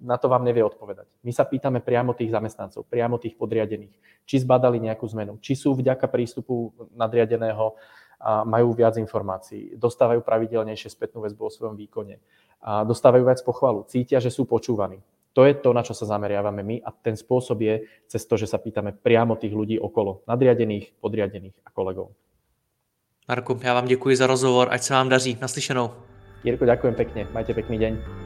na 0.00 0.20
to 0.20 0.28
vám 0.28 0.44
nevie 0.44 0.60
odpovedať. 0.60 1.08
My 1.24 1.32
sa 1.32 1.48
pýtame 1.48 1.80
priamo 1.80 2.12
tých 2.12 2.28
zamestnancov, 2.28 2.84
priamo 2.84 3.16
tých 3.16 3.32
podriadených, 3.32 3.96
či 4.28 4.44
zbadali 4.44 4.76
nejakú 4.82 5.08
zmenu, 5.16 5.40
či 5.40 5.56
sú 5.56 5.72
vďaka 5.72 6.04
prístupu 6.12 6.76
nadriadeného 6.92 7.72
a 8.20 8.44
majú 8.44 8.72
viac 8.72 8.96
informácií, 8.96 9.76
dostávajú 9.76 10.24
pravidelnejšie 10.24 10.88
spätnú 10.92 11.24
väzbu 11.24 11.42
o 11.48 11.52
svojom 11.52 11.76
výkone, 11.76 12.20
a 12.64 12.84
dostávajú 12.84 13.28
viac 13.28 13.40
pochvalu, 13.44 13.84
cítia, 13.88 14.20
že 14.20 14.32
sú 14.32 14.48
počúvaní. 14.48 15.00
To 15.36 15.44
je 15.44 15.52
to, 15.52 15.76
na 15.76 15.84
čo 15.84 15.92
sa 15.92 16.08
zameriavame 16.08 16.64
my 16.64 16.80
a 16.80 16.88
ten 16.96 17.12
spôsob 17.12 17.60
je 17.60 17.84
cez 18.08 18.24
to, 18.24 18.40
že 18.40 18.48
sa 18.48 18.56
pýtame 18.56 18.96
priamo 18.96 19.36
tých 19.36 19.52
ľudí 19.52 19.76
okolo, 19.76 20.24
nadriadených, 20.24 20.96
podriadených 20.96 21.60
a 21.60 21.70
kolegov. 21.70 22.16
Marku, 23.28 23.60
já 23.62 23.74
vám 23.74 23.86
děkuji 23.86 24.16
za 24.16 24.26
rozhovor, 24.26 24.68
ať 24.70 24.82
se 24.82 24.94
vám 24.94 25.08
daří. 25.08 25.38
Naslyšenou. 25.40 25.90
Jirko, 26.44 26.64
ďakujem 26.64 26.94
pekne, 26.94 27.26
majte 27.34 27.54
pekný 27.54 27.78
deň. 27.78 28.25